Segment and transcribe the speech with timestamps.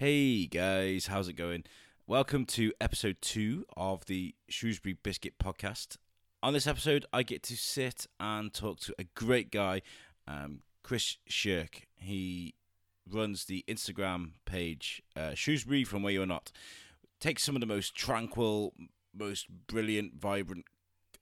[0.00, 1.64] Hey guys, how's it going?
[2.06, 5.98] Welcome to episode two of the Shrewsbury Biscuit podcast.
[6.42, 9.82] On this episode, I get to sit and talk to a great guy,
[10.26, 11.82] um, Chris Schurke.
[11.96, 12.54] He
[13.06, 16.50] runs the Instagram page uh, Shrewsbury from Where You're Not.
[17.20, 18.72] Takes some of the most tranquil,
[19.14, 20.64] most brilliant, vibrant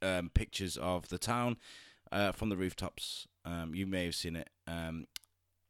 [0.03, 1.57] um, pictures of the town
[2.13, 3.27] uh, from the rooftops.
[3.45, 4.51] Um, you may have seen it.
[4.69, 5.09] Um,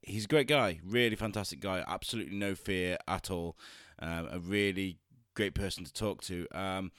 [0.03, 1.85] he's a great guy, really fantastic guy.
[1.87, 3.57] Absolutely no fear at all.
[3.99, 4.99] Um, a really
[5.35, 6.47] great person to talk to.
[6.53, 6.93] Um,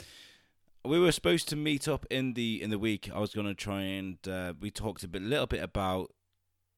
[0.85, 3.09] we were supposed to meet up in the in the week.
[3.13, 6.12] I was going to try and uh, we talked a bit, little bit about.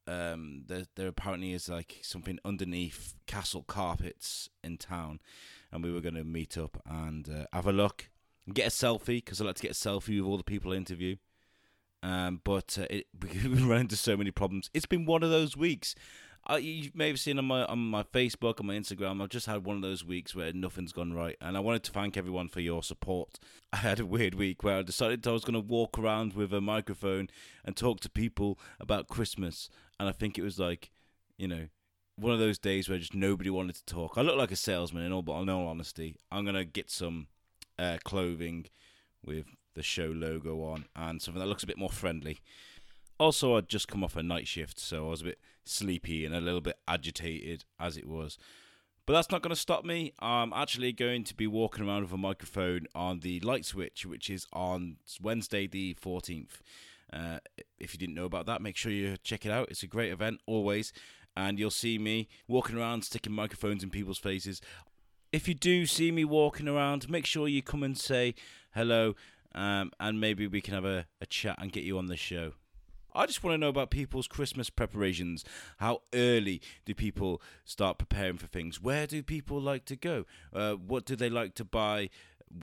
[0.07, 5.19] Um, there, there apparently is like something underneath castle carpets in town,
[5.71, 8.09] and we were going to meet up and uh, have a look
[8.45, 10.73] and get a selfie because I like to get a selfie with all the people
[10.73, 11.17] I interview.
[12.03, 13.07] Um, but uh, it,
[13.43, 14.69] we run into so many problems.
[14.73, 15.95] It's been one of those weeks.
[16.49, 19.21] Uh, you may have seen on my on my Facebook and my Instagram.
[19.21, 21.91] I've just had one of those weeks where nothing's gone right, and I wanted to
[21.91, 23.37] thank everyone for your support.
[23.73, 26.51] I had a weird week where I decided I was going to walk around with
[26.51, 27.29] a microphone
[27.63, 30.89] and talk to people about Christmas, and I think it was like,
[31.37, 31.67] you know,
[32.15, 34.17] one of those days where just nobody wanted to talk.
[34.17, 37.27] I look like a salesman in all, but in all honesty, I'm gonna get some
[37.77, 38.65] uh, clothing
[39.23, 42.39] with the show logo on and something that looks a bit more friendly.
[43.19, 46.33] Also, I'd just come off a night shift, so I was a bit sleepy and
[46.33, 48.37] a little bit agitated as it was.
[49.05, 50.13] But that's not going to stop me.
[50.19, 54.29] I'm actually going to be walking around with a microphone on the light switch, which
[54.29, 56.61] is on Wednesday, the 14th.
[57.11, 57.39] Uh,
[57.79, 59.69] if you didn't know about that, make sure you check it out.
[59.69, 60.93] It's a great event, always.
[61.35, 64.61] And you'll see me walking around, sticking microphones in people's faces.
[65.31, 68.35] If you do see me walking around, make sure you come and say
[68.75, 69.15] hello,
[69.53, 72.53] um, and maybe we can have a, a chat and get you on the show.
[73.13, 75.43] I just want to know about people's Christmas preparations.
[75.77, 78.81] How early do people start preparing for things?
[78.81, 80.25] Where do people like to go?
[80.53, 82.09] Uh, what do they like to buy?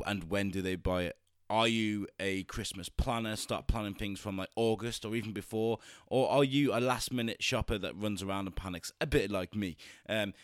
[0.06, 1.16] And when do they buy it?
[1.50, 3.36] Are you a Christmas planner?
[3.36, 5.78] Start planning things from like August or even before?
[6.06, 9.54] Or are you a last minute shopper that runs around and panics, a bit like
[9.54, 9.76] me?
[10.08, 10.34] Um,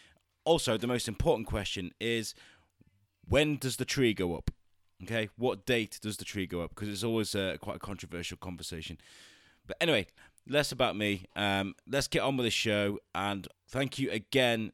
[0.45, 2.35] also, the most important question is
[3.27, 4.51] when does the tree go up?
[5.05, 6.75] Okay, what date does the tree go up?
[6.75, 8.99] Because it's always uh, quite a controversial conversation.
[9.67, 10.07] But anyway,
[10.49, 11.27] less about me.
[11.37, 12.99] Um, let's get on with the show.
[13.15, 14.73] And thank you again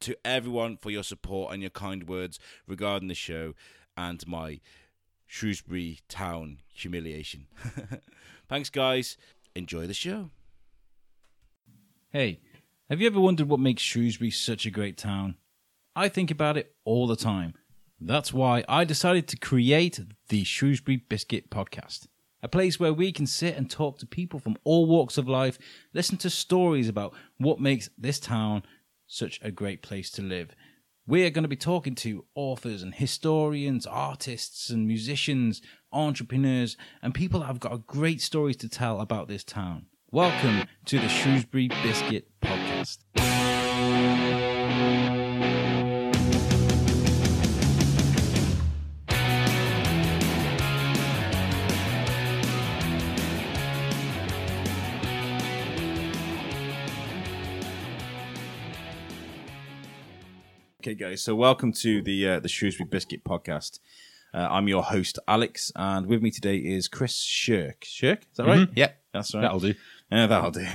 [0.00, 3.54] to everyone for your support and your kind words regarding the show
[3.96, 4.60] and my
[5.26, 7.46] Shrewsbury town humiliation.
[8.48, 9.18] Thanks, guys.
[9.54, 10.30] Enjoy the show.
[12.10, 12.40] Hey,
[12.88, 15.36] have you ever wondered what makes Shrewsbury such a great town?
[15.94, 17.54] I think about it all the time.
[18.00, 22.06] That's why I decided to create the Shrewsbury Biscuit podcast
[22.42, 25.58] a place where we can sit and talk to people from all walks of life,
[25.92, 28.62] listen to stories about what makes this town
[29.06, 30.54] such a great place to live.
[31.06, 37.40] We're going to be talking to authors and historians, artists and musicians, entrepreneurs, and people
[37.40, 39.86] that have got great stories to tell about this town.
[40.10, 42.98] Welcome to the Shrewsbury Biscuit Podcast.
[60.80, 61.24] Okay, guys.
[61.24, 63.80] So, welcome to the uh, the Shrewsbury Biscuit podcast.
[64.32, 67.80] Uh, I'm your host, Alex, and with me today is Chris Schurke.
[67.82, 68.68] Schurke, is that right?
[68.68, 69.40] Mhm, Yep, That's right.
[69.40, 69.74] that'll do.
[70.12, 70.66] Yeah, that'll do.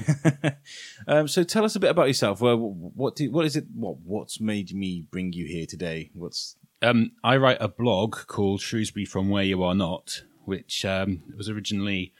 [1.07, 2.41] um, so, tell us a bit about yourself.
[2.41, 3.63] Well, what do, what is it?
[3.73, 6.11] What what's made me bring you here today?
[6.13, 11.23] What's Um, I write a blog called Shrewsbury from Where You Are Not, which um,
[11.37, 12.11] was originally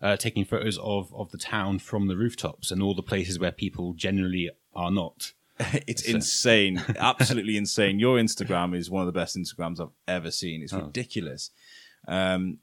[0.00, 3.52] uh, taking photos of, of the town from the rooftops and all the places where
[3.52, 5.34] people generally are not.
[5.86, 7.98] it's insane, absolutely insane.
[7.98, 10.62] Your Instagram is one of the best Instagrams I've ever seen.
[10.62, 11.50] It's ridiculous.
[12.08, 12.58] Um,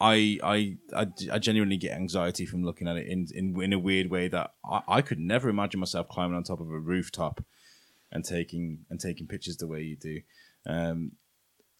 [0.00, 3.78] I, I I I genuinely get anxiety from looking at it in in, in a
[3.78, 7.42] weird way that I, I could never imagine myself climbing on top of a rooftop
[8.12, 10.20] and taking and taking pictures the way you do.
[10.66, 11.12] Um,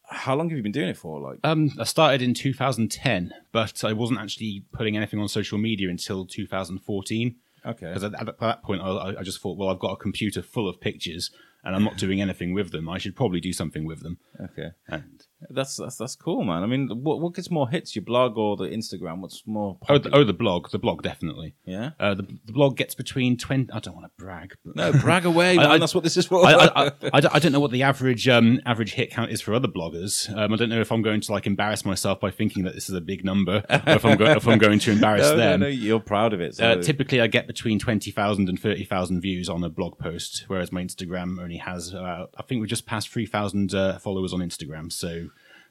[0.07, 1.19] how long have you been doing it for?
[1.19, 5.89] Like, Um, I started in 2010, but I wasn't actually putting anything on social media
[5.89, 7.37] until 2014.
[7.67, 10.43] Okay, Because at, at that point, I, I just thought, well, I've got a computer
[10.43, 11.31] full of pictures
[11.65, 12.89] and I'm not doing anything with them.
[12.89, 14.19] I should probably do something with them.
[14.41, 14.71] okay.
[14.87, 16.63] And That's that's that's cool, man.
[16.63, 19.19] I mean, what what gets more hits, your blog or the Instagram?
[19.21, 19.79] What's more?
[19.91, 21.55] Oh, the, oh, the blog, the blog definitely.
[21.67, 21.91] yeah.
[22.01, 23.71] Uh, the, the blog gets between twenty.
[23.73, 25.67] I don't want to brag, but No, brag away, man.
[25.67, 26.47] I- that's what this is for.
[26.47, 29.41] I, I, I, don't- I don't know what the average um, average hit count is
[29.43, 30.35] for other bloggers.
[30.35, 32.89] Um, I don't know if I'm going to like embarrass myself by thinking that this
[32.89, 35.37] is a big number, or if I'm, go- if I'm going to embarrass no, no,
[35.37, 35.61] them.
[35.61, 36.55] no, you're proud of it.
[36.55, 36.65] So.
[36.71, 40.83] Uh, typically, I get between 20,000 and 30,000 views on a blog post, whereas my
[40.83, 44.91] Instagram only has, uh, I think we just passed 3,000 uh, followers on Instagram.
[44.93, 45.27] So,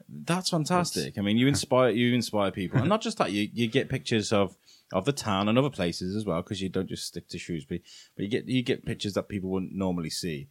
[0.08, 1.18] That's fantastic.
[1.18, 3.32] I mean, you inspire you inspire people, and not just that.
[3.32, 4.56] You you get pictures of
[4.92, 7.82] of the town and other places as well, because you don't just stick to Shrewsbury,
[8.16, 10.48] but you get you get pictures that people wouldn't normally see.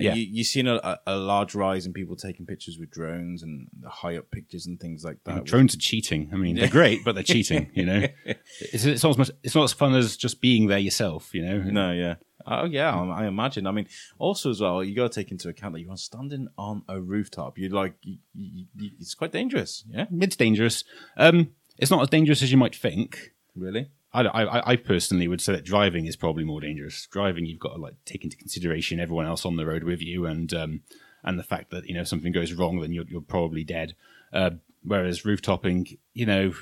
[0.00, 0.14] Yeah.
[0.14, 4.16] you, you've seen a, a, large rise in people taking pictures with drones and high
[4.16, 5.44] up pictures and things like that.
[5.44, 6.30] drones are cheating.
[6.32, 8.06] I mean, they're great, but they're cheating, you know?
[8.72, 11.58] It's, it's, almost, it's not as fun as just being there yourself, you know?
[11.58, 12.16] No, yeah.
[12.46, 12.94] Oh, yeah.
[12.94, 13.66] I, imagine.
[13.66, 13.86] I mean,
[14.18, 17.58] also as well, you got to take into account that you're standing on a rooftop.
[17.58, 19.84] You're like, you, you, you, it's quite dangerous.
[19.88, 20.84] Yeah, It's dangerous.
[21.16, 23.32] Um, it's not as dangerous as you might think.
[23.54, 23.90] really.
[24.12, 27.06] I, I, I personally would say that driving is probably more dangerous.
[27.06, 30.26] Driving, you've got to like take into consideration everyone else on the road with you,
[30.26, 30.80] and um,
[31.22, 33.94] and the fact that you know if something goes wrong, then you're you're probably dead.
[34.32, 34.50] Uh,
[34.82, 36.52] whereas rooftopping, you know,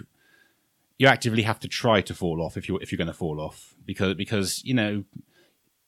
[0.99, 3.41] you actively have to try to fall off if you if you're going to fall
[3.41, 5.05] off because because you know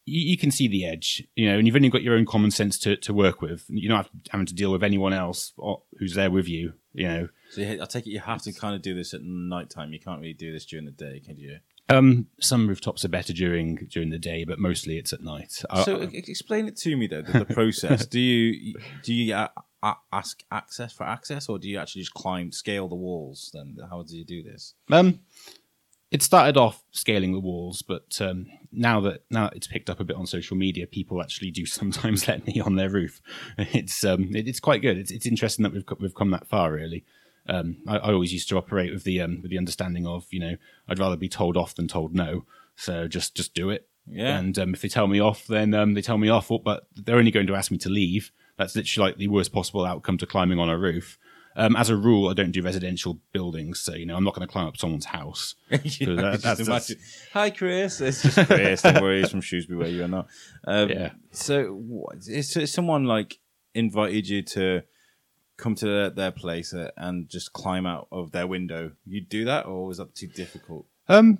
[0.06, 2.50] you, you can see the edge, you know, and you've only got your own common
[2.50, 3.64] sense to, to work with.
[3.69, 7.29] You're not having to deal with anyone else or, who's there with you, you know.
[7.50, 9.93] So I take it you have to kind of do this at night time.
[9.93, 11.58] You can't really do this during the day, can you?
[11.88, 15.62] Um, some rooftops are better during during the day, but mostly it's at night.
[15.69, 18.06] I- So e- explain it to me though, the, the process.
[18.06, 19.49] do you do you uh,
[20.12, 23.50] ask access for access, or do you actually just climb, scale the walls?
[23.53, 24.75] Then how do you do this?
[24.93, 25.19] Um,
[26.10, 30.04] it started off scaling the walls, but um, now that now it's picked up a
[30.04, 33.20] bit on social media, people actually do sometimes let me on their roof.
[33.58, 34.98] It's um, it, it's quite good.
[34.98, 36.72] It's, it's interesting that we've we've come that far.
[36.72, 37.04] Really,
[37.48, 40.40] um, I, I always used to operate with the um, with the understanding of you
[40.40, 40.56] know
[40.88, 42.44] I'd rather be told off than told no.
[42.74, 43.86] So just just do it.
[44.06, 44.38] Yeah.
[44.38, 46.50] And um, if they tell me off, then um, they tell me off.
[46.64, 48.32] But they're only going to ask me to leave.
[48.56, 51.18] That's literally like the worst possible outcome to climbing on a roof.
[51.56, 54.47] Um, as a rule, I don't do residential buildings, so you know I'm not going
[54.47, 55.55] to climb up someone's house.
[55.88, 56.99] So that- that's- imagine-
[57.32, 58.00] Hi, Chris.
[58.00, 58.82] It's just Chris.
[58.82, 60.29] Don't worry, he's from Shrewsbury, where you are not.
[60.67, 61.11] Um, Yeah.
[61.32, 63.38] So, what, is, is someone like
[63.75, 64.82] invited you to
[65.56, 68.93] come to their, their place uh, and just climb out of their window?
[69.05, 70.87] You do that, or was that too difficult?
[71.08, 71.38] Um,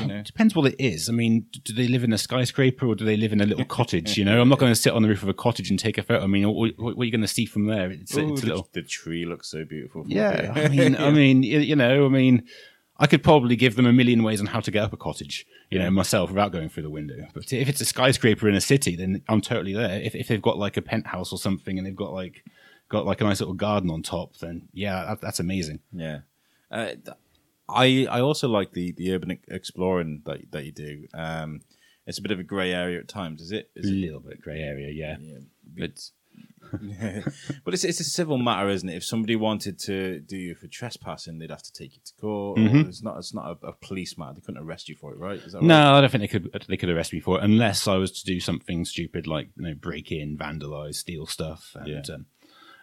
[0.00, 0.22] You know?
[0.22, 1.08] depends what it is.
[1.08, 3.64] I mean, do they live in a skyscraper or do they live in a little
[3.64, 4.16] cottage?
[4.16, 5.98] You know, I'm not going to sit on the roof of a cottage and take
[5.98, 6.22] a photo.
[6.22, 7.90] I mean, what, what are you going to see from there?
[7.90, 8.68] It's, Ooh, it's a the, little.
[8.72, 10.04] the tree looks so beautiful.
[10.06, 12.44] Yeah, I mean, I mean, you you know, I mean,
[12.98, 15.46] I could probably give them a million ways on how to get up a cottage,
[15.70, 17.26] you know, myself without going through the window.
[17.34, 20.00] But if it's a skyscraper in a city, then I'm totally there.
[20.00, 22.44] If, if they've got like a penthouse or something and they've got like
[22.88, 25.80] got like a nice little garden on top, then yeah, that, that's amazing.
[25.92, 26.20] Yeah.
[26.70, 26.92] Uh,
[27.68, 31.06] I I also like the the urban exploring that that you do.
[31.14, 31.62] Um,
[32.06, 33.70] it's a bit of a grey area at times, is it?
[33.76, 35.16] A Is it little bit grey area, yeah.
[35.18, 35.38] yeah.
[35.78, 36.10] But
[37.64, 38.96] but it's it's a civil matter, isn't it?
[38.96, 42.58] If somebody wanted to do you for trespassing, they'd have to take you to court.
[42.58, 42.88] Mm-hmm.
[42.88, 44.34] It's not it's not a, a police matter.
[44.34, 45.38] They couldn't arrest you for it, right?
[45.38, 45.98] Is that No, right?
[45.98, 46.64] I don't think they could.
[46.68, 49.64] They could arrest me for it unless I was to do something stupid like you
[49.66, 52.14] know break in, vandalize, steal stuff, and Yeah.
[52.14, 52.26] um,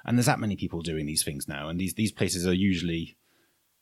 [0.05, 3.17] and there's that many people doing these things now, and these these places are usually.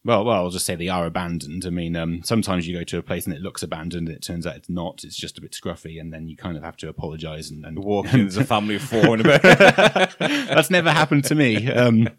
[0.09, 1.67] Well, well, I'll just say they are abandoned.
[1.67, 4.23] I mean, um, sometimes you go to a place and it looks abandoned, and it
[4.23, 5.03] turns out it's not.
[5.03, 7.51] It's just a bit scruffy, and then you kind of have to apologise.
[7.51, 9.23] And, and walk in, there's a family of four in a
[10.19, 11.71] that's never happened to me.
[11.71, 12.09] Um,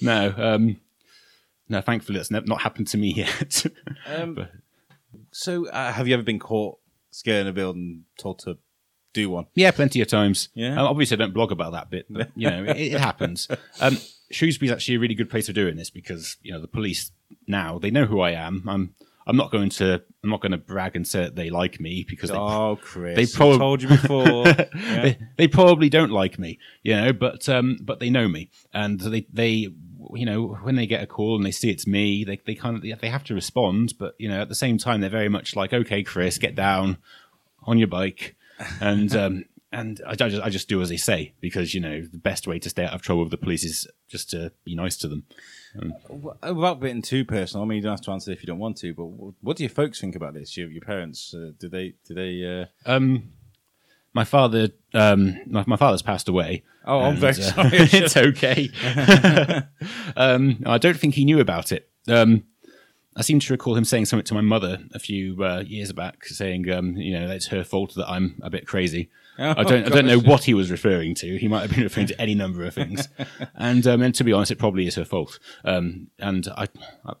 [0.00, 0.80] no, um,
[1.68, 3.64] no, thankfully that's not happened to me yet.
[4.08, 4.48] Um,
[5.30, 6.78] so, uh, have you ever been caught
[7.12, 8.58] scaling a building, told to
[9.12, 9.46] do one?
[9.54, 10.48] Yeah, plenty of times.
[10.54, 10.80] Yeah.
[10.80, 13.46] Um, obviously, I don't blog about that bit, but you know, it, it happens.
[14.30, 17.12] Shrewsbury's actually a really good place for doing this because you know the police
[17.46, 18.64] now they know who I am.
[18.68, 18.94] I'm
[19.28, 22.04] I'm not going to I'm not going to brag and say that they like me
[22.08, 24.46] because they, Oh, Chris, they I prob- told you before.
[24.74, 25.02] Yeah.
[25.02, 29.00] they, they probably don't like me, you know, but um, but they know me, and
[29.00, 29.68] they they
[30.14, 32.76] you know when they get a call and they see it's me, they they kind
[32.76, 35.56] of they have to respond, but you know at the same time they're very much
[35.56, 36.98] like, okay, Chris, get down
[37.64, 38.36] on your bike,
[38.80, 42.02] and um, and I, I just I just do as they say because you know
[42.02, 44.74] the best way to stay out of trouble with the police is just to be
[44.74, 45.24] nice to them.
[46.08, 48.58] Well, Without being too personal, I mean, you don't have to answer if you don't
[48.58, 48.94] want to.
[48.94, 49.04] But
[49.40, 50.56] what do your folks think about this?
[50.56, 51.34] Your, your parents?
[51.34, 51.94] Uh, do they?
[52.06, 52.66] Do they?
[52.86, 52.90] Uh...
[52.90, 53.32] Um,
[54.14, 56.62] my father, um, my, my father's passed away.
[56.86, 57.70] Oh, I'm very uh, sorry.
[57.72, 58.70] it's okay.
[60.16, 61.90] um, I don't think he knew about it.
[62.08, 62.44] Um,
[63.14, 66.24] I seem to recall him saying something to my mother a few uh, years back,
[66.24, 69.10] saying, um, you know, it's her fault that I'm a bit crazy.
[69.38, 71.36] Oh, I don't, I don't know what he was referring to.
[71.36, 73.08] He might have been referring to any number of things,
[73.54, 75.38] and um, and to be honest, it probably is her fault.
[75.64, 76.68] Um, and I,
[77.04, 77.12] I,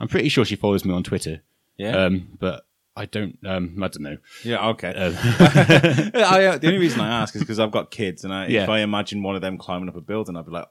[0.00, 1.42] I'm pretty sure she follows me on Twitter.
[1.76, 1.96] Yeah.
[2.04, 2.64] Um, but
[2.96, 4.16] I don't, um, I don't know.
[4.44, 4.92] Yeah, okay.
[4.94, 5.12] Uh,
[6.14, 8.64] I, uh, the only reason I ask is because I've got kids, and I, Yeah.
[8.64, 10.66] if I imagine one of them climbing up a building, I'd be like,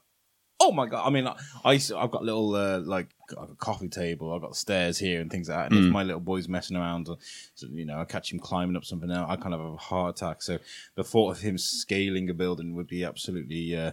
[0.60, 3.48] "Oh my god!" I mean, I, I used to- I've got little uh, like a
[3.56, 5.72] coffee table, I've got stairs here and things like that.
[5.72, 5.88] And Mm.
[5.88, 7.18] if my little boy's messing around, or,
[7.54, 9.78] so, you know, I catch him climbing up something, now I kind of have a
[9.78, 10.42] heart attack.
[10.42, 10.58] So
[10.96, 13.92] the thought of him scaling a building would be absolutely uh,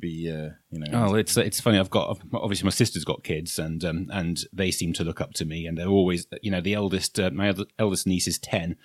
[0.00, 0.86] be uh, you know.
[1.10, 1.78] Oh, it's it's funny.
[1.78, 5.34] I've got obviously my sister's got kids, and um, and they seem to look up
[5.34, 8.38] to me, and they're always, you know, the eldest, uh, my eld- eldest niece is
[8.38, 8.76] ten,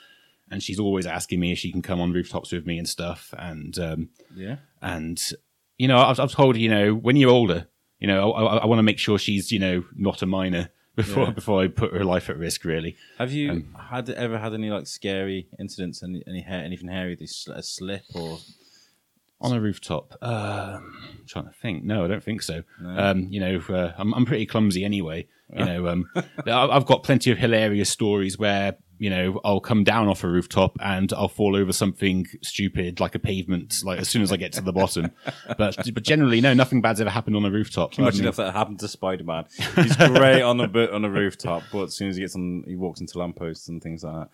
[0.52, 3.34] and she's always asking me if she can come on rooftops with me and stuff,
[3.38, 4.58] and um, yeah.
[4.82, 5.32] and
[5.78, 7.68] you know, I've, I've told you know, when you're older,
[8.00, 10.70] you know, I, I, I want to make sure she's, you know, not a minor
[10.96, 11.32] before Yeah.
[11.32, 12.96] before I put her life at risk, really.
[13.20, 16.02] Have you Um, had ever had any like scary incidents?
[16.04, 17.16] Any any hair, anything hairy?
[17.16, 18.40] This a slip or
[19.40, 21.84] On a rooftop, um, I'm trying to think.
[21.84, 22.64] No, I don't think so.
[22.82, 22.98] No.
[22.98, 25.28] Um, you know, uh, I'm, I'm pretty clumsy anyway.
[25.56, 26.10] You know, um,
[26.48, 30.78] I've got plenty of hilarious stories where you know I'll come down off a rooftop
[30.82, 34.54] and I'll fall over something stupid like a pavement, like as soon as I get
[34.54, 35.12] to the bottom.
[35.58, 37.92] But but generally, no, nothing bad's ever happened on a rooftop.
[37.92, 39.46] Can you I imagine if that happened to Spider Man?
[39.76, 42.76] He's great on a on a rooftop, but as soon as he gets on, he
[42.76, 44.30] walks into lampposts and things like that.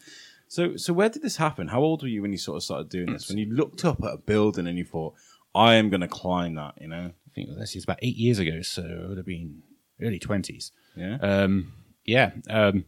[0.48, 1.68] So, so where did this happen?
[1.68, 3.28] How old were you when you sort of started doing this?
[3.28, 5.16] When you looked up at a building and you thought,
[5.56, 7.12] "I am going to climb that," you know?
[7.12, 9.64] I think this is about eight years ago, so it would have been
[10.00, 10.72] early twenties.
[10.96, 11.18] Yeah.
[11.22, 11.74] Um,
[12.06, 12.86] yeah, um,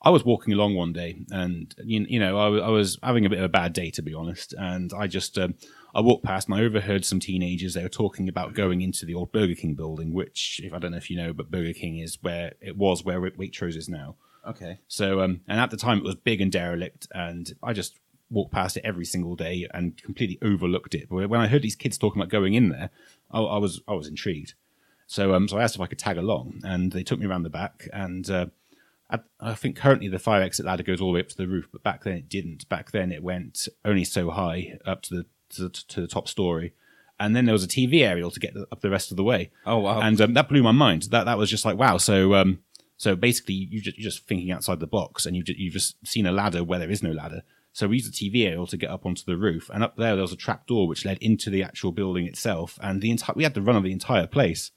[0.00, 3.28] I was walking along one day, and you, you know, I, I was having a
[3.28, 5.54] bit of a bad day to be honest, and I just um,
[5.94, 7.74] I walked past and I overheard some teenagers.
[7.74, 10.92] They were talking about going into the old Burger King building, which, if I don't
[10.92, 14.16] know if you know, but Burger King is where it was where Waitrose is now.
[14.46, 14.78] Okay.
[14.86, 17.98] So, um, and at the time it was big and derelict, and I just
[18.30, 21.08] walked past it every single day and completely overlooked it.
[21.08, 22.90] But when I heard these kids talking about going in there,
[23.30, 24.54] I, I was I was intrigued.
[25.06, 27.42] So, um, so I asked if I could tag along, and they took me around
[27.42, 27.88] the back.
[27.92, 28.46] And uh,
[29.10, 31.46] I, I think currently the fire exit ladder goes all the way up to the
[31.48, 32.68] roof, but back then it didn't.
[32.68, 36.28] Back then it went only so high up to the to the, to the top
[36.28, 36.74] story,
[37.18, 39.24] and then there was a TV aerial to get the, up the rest of the
[39.24, 40.00] way Oh wow.
[40.00, 41.04] and um, that blew my mind.
[41.04, 41.96] That that was just like wow.
[41.96, 42.60] So um,
[42.98, 45.96] so basically, you just, you're just thinking outside the box, and you ju- you've just
[46.06, 47.42] seen a ladder where there is no ladder.
[47.72, 50.16] So we used a TV aerial to get up onto the roof, and up there
[50.16, 53.34] there was a trap door which led into the actual building itself, and the entire
[53.36, 54.72] we had to run of the entire place.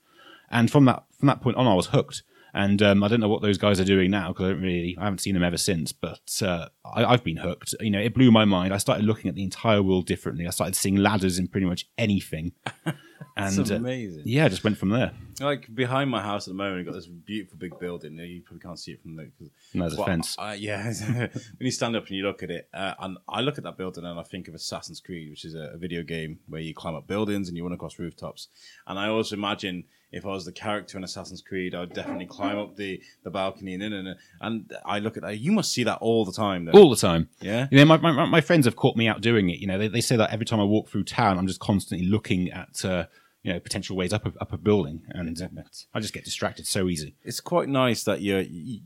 [0.50, 2.24] And from that from that point on, I was hooked.
[2.53, 4.98] And um, I don't know what those guys are doing now because I don't really
[5.00, 5.91] I haven't seen them ever since.
[5.91, 7.75] But uh, I, I've been hooked.
[7.79, 8.74] You know, it blew my mind.
[8.74, 10.48] I started looking at the entire world differently.
[10.48, 12.53] I started seeing ladders in pretty much anything.
[13.38, 14.24] And That's uh, amazing.
[14.25, 15.12] yeah, I just went from there.
[15.39, 18.17] Like behind my house at the moment, we've got this beautiful big building.
[18.17, 19.31] You probably can't see it from the.
[19.39, 20.36] Cause, No, there's a fence.
[20.38, 21.29] I- yeah, when
[21.60, 24.05] you stand up and you look at it, uh, and I look at that building
[24.05, 26.96] and I think of Assassin's Creed, which is a, a video game where you climb
[26.96, 28.50] up buildings and you run across rooftops.
[28.86, 32.25] And I also imagine if I was the character in Assassin's Creed, I would definitely
[32.25, 35.38] climb up the, the balcony and in and and I look at that.
[35.39, 36.72] You must see that all the time, though.
[36.74, 37.30] all the time.
[37.39, 37.68] yeah.
[37.72, 39.60] You know, my, my, my friends have caught me out doing it.
[39.60, 42.06] You know, they, they say that every time I walk through town, I'm just constantly
[42.08, 43.06] looking at, uh,
[43.44, 45.48] you know, potential ways up a, up a building, and uh,
[45.94, 47.15] I just get distracted so easy.
[47.24, 48.82] It's quite nice that you're you-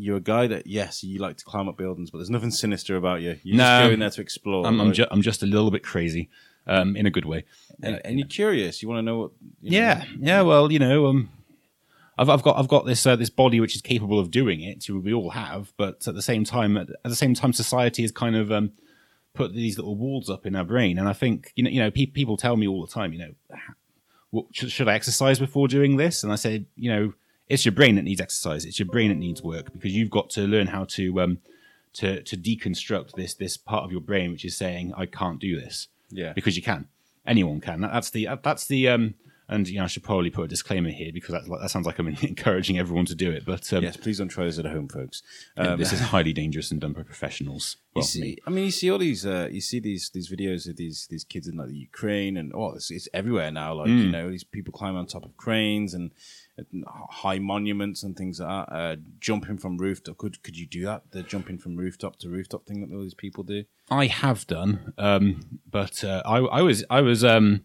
[0.00, 2.94] you're a guy that yes, you like to climb up buildings, but there's nothing sinister
[2.96, 3.30] about you.
[3.42, 3.88] You just No.
[3.88, 4.64] go in there to explore.
[4.64, 6.30] I'm, I'm, ju- I'm just a little bit crazy,
[6.68, 7.44] um, in a good way.
[7.82, 8.82] and, and you're curious.
[8.82, 9.30] You want to know what?
[9.62, 10.42] you know- Yeah, yeah.
[10.42, 11.30] Well, you know, um,
[12.18, 14.88] I've, I've got I've got this uh, this body which is capable of doing it.
[14.88, 18.10] We all have, but at the same time, at, at the same time, society has
[18.12, 18.72] kind of um,
[19.34, 20.98] put these little walls up in our brain.
[20.98, 23.20] And I think you know, you know, pe- people tell me all the time, you
[23.20, 23.32] know,
[24.30, 26.22] what, should, should I exercise before doing this?
[26.22, 27.12] And I say, you know,
[27.48, 28.64] it's your brain that needs exercise.
[28.64, 31.38] It's your brain that needs work because you've got to learn how to um,
[31.94, 35.58] to to deconstruct this this part of your brain which is saying I can't do
[35.58, 36.32] this Yeah.
[36.32, 36.88] because you can.
[37.26, 37.80] Anyone can.
[37.82, 39.14] That, that's the that's the um.
[39.50, 41.98] And you know, I should probably put a disclaimer here because that, that sounds like
[41.98, 43.46] I'm encouraging everyone to do it.
[43.46, 45.22] But um, Yes, please don't try this at home, folks.
[45.56, 47.78] Um, this is highly dangerous and done by professionals.
[47.78, 48.36] you Well, see, me.
[48.46, 51.24] I mean, you see all these, uh, you see these these videos of these these
[51.24, 53.72] kids in like the Ukraine and oh, it's, it's everywhere now.
[53.72, 54.02] Like Mm.
[54.04, 56.10] you know, these people climbing on top of cranes and
[57.10, 58.74] high monuments and things like that.
[58.74, 60.16] Uh, jumping from rooftop.
[60.18, 61.10] Could could you do that?
[61.10, 63.64] The jumping from rooftop to rooftop thing that all these people do.
[63.90, 67.64] I have done, um, but uh, I, I was I was um,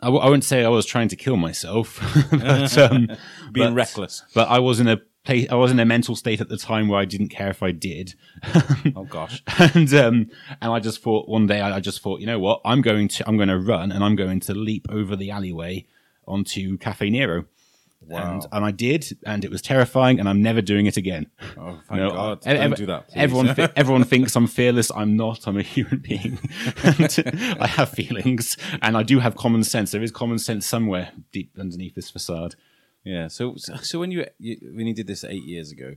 [0.00, 1.98] I, w- I wouldn't say I was trying to kill myself,
[2.30, 3.06] but um,
[3.52, 4.22] Being but- reckless.
[4.34, 5.46] But I was in a place.
[5.50, 7.72] I was in a mental state at the time where I didn't care if I
[7.72, 8.14] did.
[8.96, 9.42] Oh gosh.
[9.74, 10.30] and um,
[10.60, 13.08] and I just thought one day I, I just thought you know what I'm going
[13.08, 15.86] to I'm going to run and I'm going to leap over the alleyway
[16.26, 17.44] onto Caffè Nero,
[18.10, 18.32] Wow.
[18.34, 21.28] And, and I did, and it was terrifying, and I'm never doing it again.
[21.56, 22.38] Oh, thank No, God!
[22.46, 23.08] ev- Don't ev- do that.
[23.08, 23.16] Please.
[23.16, 24.90] Everyone, thi- everyone thinks I'm fearless.
[24.94, 25.46] I'm not.
[25.46, 26.38] I'm a human being.
[26.84, 29.92] and I have feelings, and I do have common sense.
[29.92, 32.56] There is common sense somewhere deep underneath this facade.
[33.04, 33.28] Yeah.
[33.28, 35.94] So, so so when you, you when you did this eight years ago,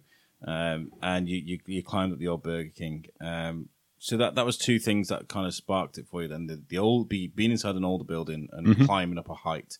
[0.48, 4.46] um, and you, you you climbed up the old Burger King, um, so that that
[4.46, 6.28] was two things that kind of sparked it for you.
[6.28, 8.86] Then the, the old be being inside an older building and Mm-hmm.
[8.86, 9.80] climbing up a height.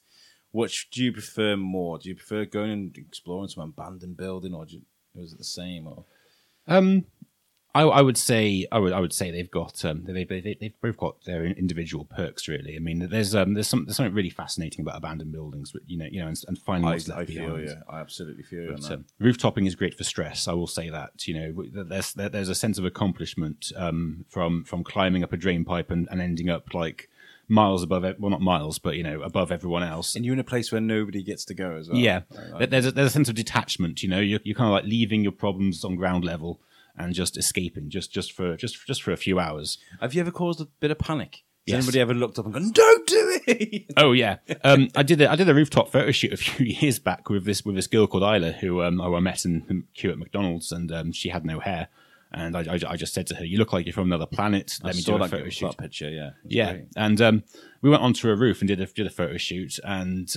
[0.54, 1.98] Which do you prefer more?
[1.98, 4.82] Do you prefer going and exploring some abandoned building, or do you,
[5.16, 5.88] was it the same?
[5.88, 6.06] Or
[6.68, 7.06] Um,
[7.76, 10.56] I, I would say I would I would say they've got um they they they
[10.62, 12.76] they've both got their individual perks really.
[12.76, 15.98] I mean, there's um there's some there's something really fascinating about abandoned buildings, but you
[15.98, 17.68] know you know and, and finding I, what's left I feel, behind.
[17.70, 18.94] yeah, I absolutely feel But, that.
[18.94, 20.48] um, rooftopping is great for stress.
[20.48, 21.28] I will say that.
[21.28, 25.38] You know, there's there- there's a sense of accomplishment um, from from climbing up a
[25.38, 27.10] drain pipe and, and ending up like
[27.48, 28.04] miles above.
[28.20, 30.16] Well, not miles, but you know, above everyone else.
[30.16, 31.98] And you're in a place where nobody gets to go as well.
[31.98, 32.22] yeah,
[32.54, 34.02] Like- there's a, there's a sense of detachment.
[34.04, 36.60] You know, you're, you're kind of like leaving your problems on ground level
[36.96, 39.78] and just escaping, just just for just just for a few hours.
[40.02, 41.44] Have you ever caused a bit of panic?
[41.66, 41.84] Has Yes.
[41.84, 43.94] anybody ever looked up and gone, "Don't do it"?
[43.96, 47.00] Oh yeah, um, I did a, I did a rooftop photo shoot a few years
[47.00, 50.12] back with this with this girl called Isla who um, I met in the queue
[50.12, 51.88] at McDonald's and um, she had no hair
[52.34, 54.80] and I, I, I just said to her, "You look like you're from another planet.
[54.84, 56.10] Let I me do a photo that shoot." picture.
[56.10, 56.86] Yeah, Yeah, great.
[56.96, 57.44] and um,
[57.82, 60.34] we went onto a roof and did a did a photo shoot, and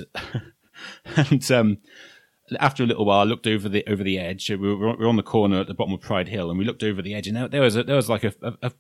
[1.17, 1.79] and um,
[2.61, 4.49] after a little while, I looked over the over the edge.
[4.51, 6.65] We were, we were on the corner at the bottom of Pride Hill, and we
[6.65, 8.73] looked over the edge, and there, there was a, there was like a, a,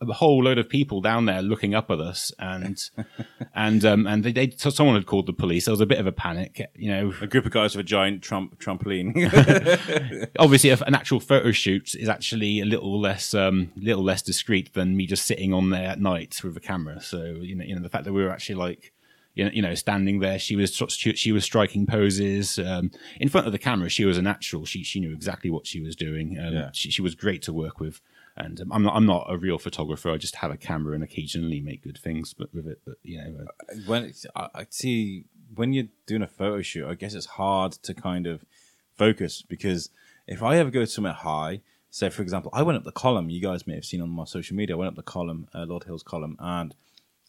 [0.00, 2.78] a whole load of people down there looking up at us, and
[3.54, 5.66] and um, and they, they so someone had called the police.
[5.66, 7.12] There was a bit of a panic, you know.
[7.20, 10.30] A group of guys with a giant tramp- trampoline.
[10.38, 14.96] Obviously, an actual photo shoot is actually a little less um, little less discreet than
[14.96, 17.00] me just sitting on there at night with a camera.
[17.00, 18.92] So you know, you know the fact that we were actually like
[19.48, 20.38] you know, standing there.
[20.38, 23.88] She was she, she was striking poses um, in front of the camera.
[23.88, 24.64] She was a natural.
[24.64, 26.38] She she knew exactly what she was doing.
[26.38, 26.70] Um, Yeah.
[26.72, 28.00] she, she was great to work with.
[28.36, 30.10] And um, I'm not I'm not a real photographer.
[30.10, 32.80] I just have a camera and occasionally make good things, but with it.
[32.86, 36.94] But you know, uh, when I, I see when you're doing a photo shoot, I
[36.94, 38.44] guess it's hard to kind of
[38.96, 39.90] focus because
[40.26, 43.30] if I ever go somewhere high, say for example, I went up the column.
[43.30, 44.76] You guys may have seen on my social media.
[44.76, 46.74] I went up the column, uh, Lord Hill's column, and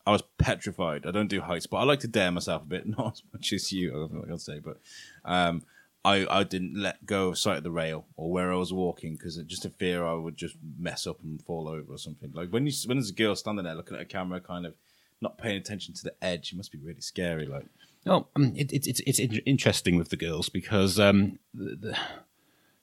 [0.05, 1.05] I was petrified.
[1.05, 3.53] I don't do heights, but I like to dare myself a bit, not as much
[3.53, 4.09] as you.
[4.11, 4.79] I gotta say, but
[5.25, 5.63] um,
[6.03, 9.13] I I didn't let go of sight of the rail or where I was walking
[9.13, 12.31] because just a fear I would just mess up and fall over or something.
[12.33, 14.73] Like when you when there's a girl standing there looking at a camera, kind of
[15.21, 17.45] not paying attention to the edge, it must be really scary.
[17.45, 17.67] Like
[18.05, 21.97] No, um, it, it, it's it's in- interesting with the girls because um, the, the,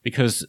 [0.02, 0.46] because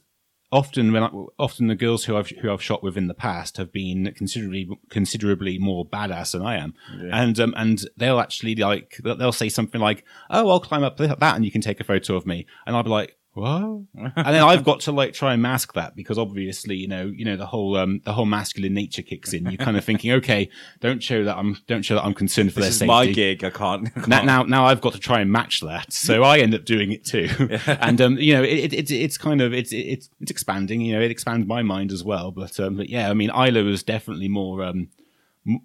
[0.51, 3.57] often when I, often the girls who I've who I've shot with in the past
[3.57, 6.73] have been considerably considerably more badass than I am,
[7.11, 10.97] and um, and they'll actually like they'll they'll say something like, "Oh, I'll climb up
[10.97, 13.15] that and you can take a photo of me," and I'll be like.
[13.39, 13.85] What?
[14.15, 17.25] and then I've got to like try and mask that because obviously, you know, you
[17.25, 19.45] know the whole um the whole masculine nature kicks in.
[19.45, 20.49] You're kind of thinking, okay,
[20.79, 23.05] don't show that I'm don't show that I'm concerned for this their is safety my
[23.07, 23.43] gig.
[23.43, 23.87] I can't.
[23.95, 26.53] I now, can't- now, now I've got to try and match that, so I end
[26.53, 27.29] up doing it too.
[27.67, 30.81] and um, you know, it, it, it's it's kind of it's it's it's expanding.
[30.81, 32.31] You know, it expands my mind as well.
[32.31, 34.63] But um, but yeah, I mean, Isla was definitely more.
[34.63, 34.89] Um,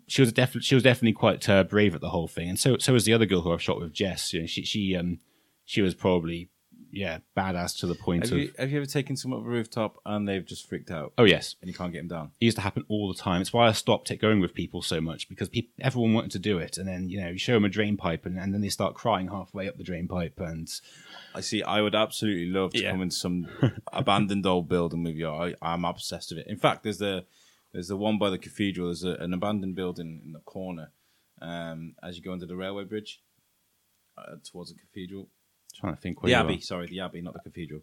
[0.06, 2.78] she was definitely she was definitely quite uh, brave at the whole thing, and so
[2.78, 4.32] so was the other girl who I've shot with, Jess.
[4.32, 5.18] You know, she she um
[5.64, 6.48] she was probably
[6.94, 9.48] yeah badass to the point have of you have you ever taken someone up a
[9.50, 11.56] rooftop and they've just freaked out oh yes.
[11.60, 12.30] and you can't get them down?
[12.40, 13.40] It used to happen all the time.
[13.42, 16.38] It's why I stopped it going with people so much because people, everyone wanted to
[16.38, 18.60] do it, and then you know you show them a drain pipe, and, and then
[18.60, 20.68] they start crying halfway up the drain pipe, and
[21.34, 21.62] I see.
[21.62, 22.92] I would absolutely love to Yeah.
[22.92, 23.48] come into some
[23.92, 25.28] abandoned old building with you.
[25.28, 26.46] I, I'm obsessed with it.
[26.48, 27.24] In fact, there's the
[27.72, 28.86] there's the one by the cathedral.
[28.88, 30.92] There's a, an abandoned building in the corner
[31.42, 33.20] um, as you go under the railway bridge
[34.16, 35.28] uh, towards the cathedral.
[35.74, 37.82] Trying to think where The you abbey, sorry, the abbey, not the cathedral.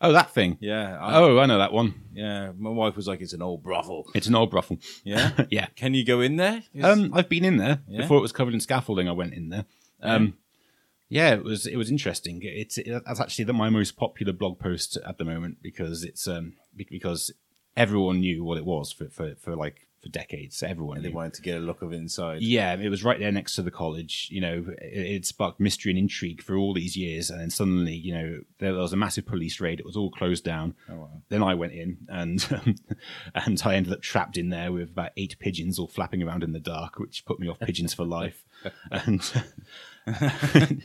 [0.00, 0.58] Oh, that thing.
[0.60, 0.98] Yeah.
[1.00, 1.94] I, Oh, I know that one.
[2.14, 2.52] yeah.
[2.56, 4.78] My wife was like, "It's an old brothel." It's an old brothel.
[5.04, 5.30] Yeah.
[5.50, 5.66] yeah.
[5.76, 6.62] Can you go in there?
[6.82, 8.02] Um, I've been in there Yeah?
[8.02, 9.08] before it was covered in scaffolding.
[9.08, 9.64] I went in there.
[10.02, 10.34] Um,
[11.08, 12.40] yeah, it was it was interesting.
[12.42, 16.26] It's it, that's actually the, my most popular blog post at the moment because it's
[16.28, 17.30] um because
[17.76, 20.62] everyone knew what it was for for, for like for decades.
[20.62, 21.16] Everyone and they knew.
[21.16, 22.42] wanted to get a look of inside.
[22.42, 24.28] Yeah, it was right there next to the college.
[24.30, 27.94] You know, it, it sparked mystery and intrigue for all these years, and then suddenly,
[27.94, 29.78] you know, there, was a massive police raid.
[29.78, 30.74] It was all closed down.
[30.90, 31.10] Oh, wow.
[31.28, 32.44] Then I went in, and
[33.34, 36.52] and I ended up trapped in there with about eight pigeons all flapping around in
[36.52, 38.44] the dark, which put me off pigeons for life.
[38.92, 39.20] And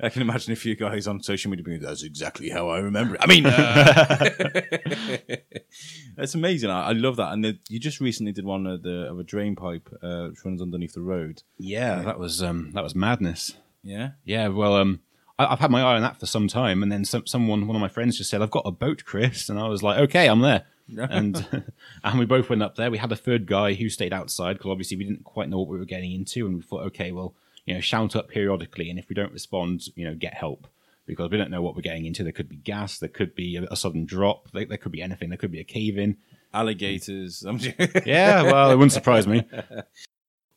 [0.00, 3.16] I can imagine a few guys on social media being, that's exactly how I remember
[3.16, 3.20] it.
[3.22, 5.36] I mean, uh...
[6.16, 6.70] that's amazing.
[6.70, 7.32] I, I love that.
[7.32, 10.44] And the, you just recently did one of, the, of a drain pipe uh, which
[10.44, 11.42] runs underneath the road.
[11.58, 13.54] yeah, that was um, that was madness.
[13.82, 14.10] Yeah.
[14.24, 15.00] Yeah, well, um,
[15.38, 17.76] I, I've had my eye on that for some time, and then some, someone, one
[17.76, 20.28] of my friends, just said, "I've got a boat, Chris," and I was like, "Okay,
[20.28, 20.64] I'm there."
[20.96, 21.64] and
[22.04, 22.90] and we both went up there.
[22.90, 25.68] We had a third guy who stayed outside because obviously we didn't quite know what
[25.68, 27.34] we were getting into, and we thought, okay, well,
[27.66, 30.66] you know, shout up periodically, and if we don't respond, you know, get help
[31.06, 32.22] because we don't know what we're getting into.
[32.22, 35.02] There could be gas, there could be a, a sudden drop, there, there could be
[35.02, 36.16] anything, there could be a cave in.
[36.52, 37.44] Alligators.
[38.06, 39.44] Yeah, well, it wouldn't surprise me.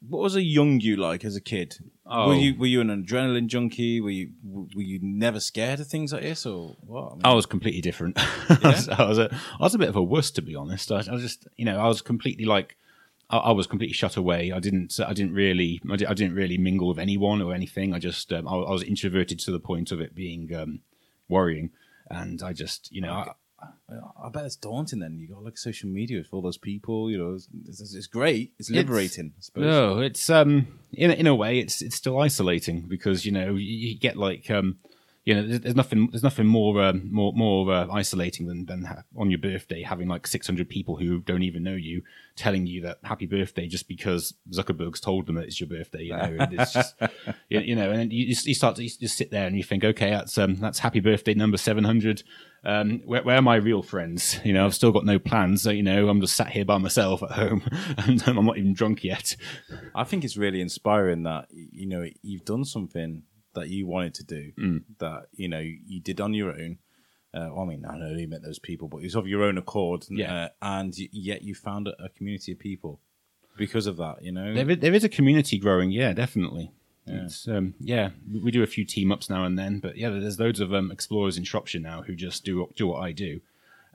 [0.08, 1.76] What was a young you like as a kid?
[2.06, 2.28] Oh.
[2.28, 4.00] Were you were you an adrenaline junkie?
[4.00, 7.04] Were you were you never scared of things like this or what?
[7.04, 8.16] I mean, I was completely different.
[8.50, 10.92] I, was, I was a I was a bit of a wuss to be honest.
[10.92, 12.78] I, I was just you know I was completely like
[13.30, 14.52] I, I was completely shut away.
[14.52, 17.94] I didn't I didn't really I, di- I didn't really mingle with anyone or anything.
[17.94, 20.80] I just um, I, I was introverted to the point of it being um,
[21.30, 21.72] worrying,
[22.10, 23.32] and I just you know I,
[24.24, 25.00] I bet it's daunting.
[25.00, 27.10] Then you got like social media with all those people.
[27.10, 28.54] You know, it's, it's, it's great.
[28.60, 29.34] It's liberating.
[29.38, 29.64] I suppose.
[29.66, 33.90] No, it's um in in a way it's it's still isolating because you know you,
[33.90, 34.78] you get like um
[35.28, 38.86] you know there's, there's nothing there's nothing more um, more more uh, isolating than than
[38.86, 42.02] ha- on your birthday having like 600 people who don't even know you
[42.38, 46.04] telling you that happy birthday just because Zuckerberg's told them that it's your birthday.
[46.04, 46.96] You know, and it's just
[47.50, 49.84] you, you know, and you, you start to you just sit there and you think,
[49.84, 52.24] okay, that's um that's happy birthday number 700.
[52.64, 54.40] Um, where, where are my real friends?
[54.46, 55.62] You know, I've still got no plans.
[55.62, 57.64] So, you know, I'm just sat here by myself at home,
[57.98, 59.36] and I'm not even drunk yet.
[59.94, 63.24] I think it's really inspiring that you know you've done something
[63.58, 64.84] that you wanted to do Mm.
[65.00, 65.60] that you know
[65.92, 66.78] you did on your own.
[67.34, 69.44] Uh, well, I mean, I know you met those people, but it was of your
[69.44, 70.34] own accord, Yeah.
[70.34, 70.98] uh, and
[71.30, 73.00] yet you found a, community of people
[73.58, 74.24] because of that.
[74.24, 76.72] You know, There is, there is a community growing, yeah, definitely.
[77.06, 80.10] It's um, yeah, we we do a few team ups now and then, but yeah,
[80.10, 83.40] there's loads of um, explorers in Shropshire now who just do do what I do,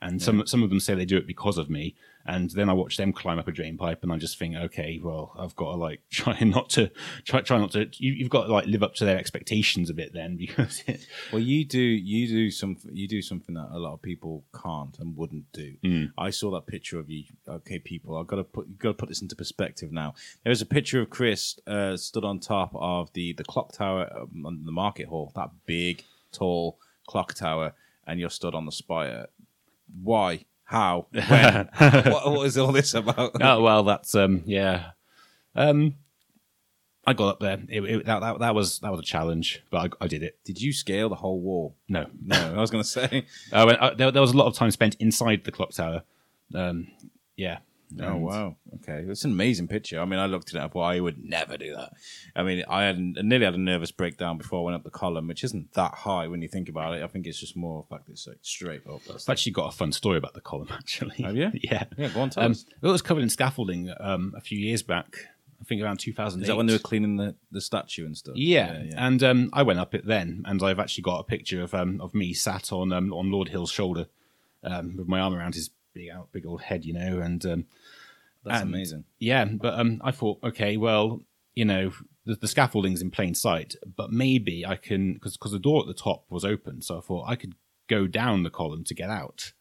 [0.02, 1.94] and some some of them say they do it because of me,
[2.26, 5.00] and then I watch them climb up a drain pipe, and I just think, okay,
[5.02, 6.90] well, I've got to like try not to
[7.24, 7.88] try try not to.
[7.94, 11.06] You, you've got to like live up to their expectations a bit then, because it,
[11.32, 14.98] Well, you do you do something you do something that a lot of people can't
[14.98, 15.76] and wouldn't do.
[16.18, 17.24] I saw that picture of you.
[17.48, 20.14] Okay, people, I've got to put you got to put this into perspective now.
[20.44, 24.44] There's a picture of Chris uh, stood on top of the the clock tower um,
[24.46, 25.32] on the market hall.
[25.36, 27.74] That big, tall clock tower,
[28.06, 29.26] and you're stood on the spire.
[30.02, 30.44] Why?
[30.64, 31.06] How?
[31.12, 31.68] When?
[31.76, 33.32] what, what is all this about?
[33.40, 34.90] oh well, that's um yeah,
[35.54, 35.96] um.
[37.04, 37.58] I got up there.
[37.68, 40.38] It, it, that, that that was that was a challenge, but I, I did it.
[40.44, 41.74] Did you scale the whole wall?
[41.88, 43.26] No, No, I was going to say.
[43.50, 46.04] There, there was a lot of time spent inside the clock tower.
[46.54, 46.86] Um,
[47.36, 47.58] yeah.
[48.00, 48.56] Oh wow!
[48.76, 50.00] Okay, it's an amazing picture.
[50.00, 50.64] I mean, I looked at it.
[50.64, 51.92] I thought I would never do that.
[52.34, 54.90] I mean, I had I nearly had a nervous breakdown before I went up the
[54.90, 57.02] column, which isn't that high when you think about it.
[57.02, 59.00] I think it's just more like this like straight up.
[59.10, 60.68] I've actually got a fun story about the column.
[60.72, 61.50] Actually, Have you?
[61.62, 61.84] yeah.
[61.98, 62.64] yeah, go on, tell Um, us.
[62.82, 65.16] it was covered in scaffolding um, a few years back.
[65.60, 66.42] I think around 2008.
[66.42, 68.34] Is that when they were cleaning the, the statue and stuff?
[68.36, 68.94] Yeah, yeah.
[69.06, 72.00] and um, I went up it then, and I've actually got a picture of um,
[72.00, 74.06] of me sat on um, on Lord Hill's shoulder,
[74.64, 77.66] um, with my arm around his big out big old head, you know, and um,
[78.44, 79.04] That's and- amazing.
[79.18, 81.20] Yeah, but um, I thought, okay, well,
[81.54, 81.92] you know,
[82.24, 85.86] the, the scaffolding's in plain sight, but maybe I can because because the door at
[85.86, 87.54] the top was open, so I thought I could
[87.88, 89.52] go down the column to get out.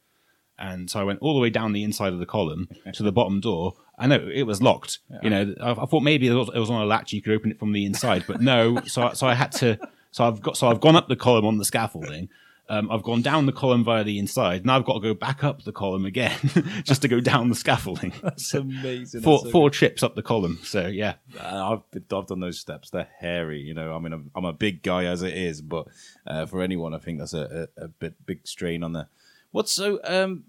[0.58, 3.12] And so I went all the way down the inside of the column to the
[3.12, 3.74] bottom door.
[3.98, 5.00] I know it was locked.
[5.24, 7.14] You know, I, I thought maybe it was, it was on a latch.
[7.14, 8.82] You could open it from the inside, but no.
[8.86, 9.80] So so I had to.
[10.12, 12.30] So I've got so I've gone up the column on the scaffolding.
[12.74, 14.66] Um, I've gone down the column via the inside.
[14.66, 16.38] Now I've got to go back up the column again
[16.86, 18.14] just to go down the scaffolding.
[18.24, 19.22] That's amazing.
[19.24, 20.58] four four trips up the column.
[20.64, 22.90] So yeah, Uh, I've been- I've done those steps.
[22.90, 23.94] They're hairy, you know.
[23.94, 25.88] I mean, I'm, I'm a big guy as it is, but
[26.26, 29.08] uh, for anyone, I think that's a, a, a bit big strain on the.
[29.52, 30.00] What's so?
[30.06, 30.46] Um,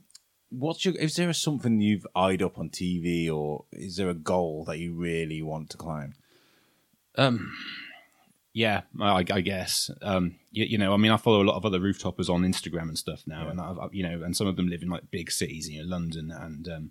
[0.51, 0.95] what's your?
[0.95, 4.95] Is there something you've eyed up on TV, or is there a goal that you
[4.95, 6.15] really want to climb?
[8.53, 9.91] Yeah, I, I guess.
[10.03, 12.89] Um, you, you know, I mean, I follow a lot of other rooftoppers on Instagram
[12.89, 15.31] and stuff now, and I've, you know, and some of them live in like big
[15.31, 16.91] cities, you know, London and um,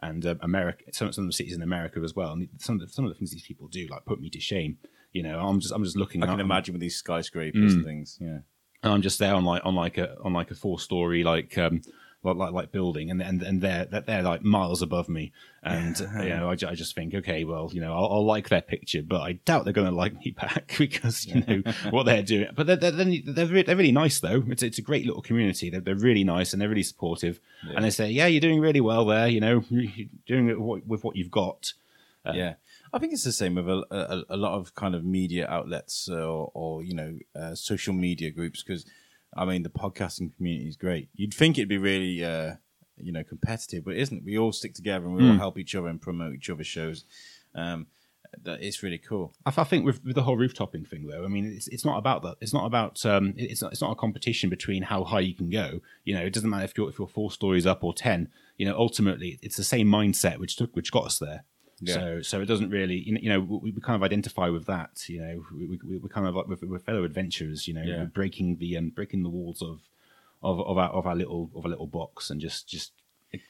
[0.00, 0.84] and uh, America.
[0.92, 2.32] Some some of the cities in America as well.
[2.32, 4.40] And some of the, some of the things these people do like put me to
[4.40, 4.78] shame.
[5.12, 6.22] You know, I'm just I'm just looking.
[6.22, 8.18] I can out- imagine with these skyscrapers and things.
[8.20, 8.38] Yeah,
[8.82, 11.58] and I'm just there on like on like a on like a four story like
[11.58, 11.82] um
[12.22, 15.32] like like, like building and and and they're they're, they're like miles above me.
[15.62, 18.62] And you know I, I just think okay well you know I'll, I'll like their
[18.62, 22.22] picture but I doubt they're going to like me back because you know what they're
[22.22, 22.48] doing.
[22.54, 24.44] But they're they're, they're, they're, really nice though.
[24.48, 25.70] It's it's a great little community.
[25.70, 27.40] They're, they're really nice and they're really supportive.
[27.74, 29.28] And they say yeah you're doing really well there.
[29.28, 31.72] You know you're doing it with what you've got.
[32.24, 32.54] Yeah.
[32.94, 36.08] I think it's the same with a, a, a lot of kind of media outlets
[36.10, 38.84] uh, or, or you know uh, social media groups because
[39.36, 41.08] I mean the podcasting community is great.
[41.14, 42.54] You'd think it'd be really uh,
[42.96, 44.24] you know competitive, but it isn't.
[44.24, 47.04] We all stick together and we all help each other and promote each other's shows.
[47.54, 47.86] Um,
[48.44, 49.34] that it's really cool.
[49.44, 51.98] I, I think with, with the whole rooftopping thing, though, I mean, it's it's not
[51.98, 52.36] about that.
[52.40, 55.50] It's not about um, it's not, it's not a competition between how high you can
[55.50, 55.80] go.
[56.04, 58.28] You know, it doesn't matter if you're if you're four stories up or ten.
[58.56, 61.44] You know, ultimately, it's the same mindset which took which got us there.
[61.80, 61.94] Yeah.
[61.94, 65.08] So so it doesn't really you know, we, we kind of identify with that.
[65.08, 67.66] You know, we, we, we're kind of like we're fellow adventurers.
[67.66, 68.04] You know, Yeah.
[68.04, 69.80] breaking the um, breaking the walls of
[70.42, 72.92] of of our, of our little of our little box and just just